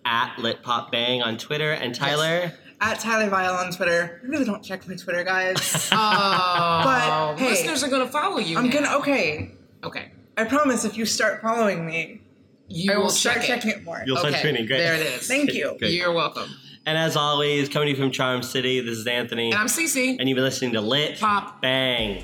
[0.09, 2.51] at Lit Pop Bang on Twitter and Tyler.
[2.81, 4.21] At Tyler Vile on Twitter.
[4.23, 5.89] I really don't check my Twitter, guys.
[5.91, 8.57] Uh, oh, But, hey, listeners are gonna follow you.
[8.57, 8.73] I'm now.
[8.73, 9.51] gonna, okay.
[9.83, 10.11] Okay.
[10.37, 12.21] I promise if you start following me,
[12.69, 13.77] You I will will start check checking it.
[13.77, 14.01] it more.
[14.05, 14.65] You'll start Okay, tuning.
[14.65, 14.77] Great.
[14.79, 15.27] there it is.
[15.27, 15.75] Thank you.
[15.79, 15.91] Great.
[15.93, 16.49] You're welcome.
[16.85, 19.51] And as always, coming to you from Charm City, this is Anthony.
[19.51, 20.15] And I'm Cece.
[20.19, 21.61] and you've been listening to Lit Pop.
[21.61, 22.23] Bang.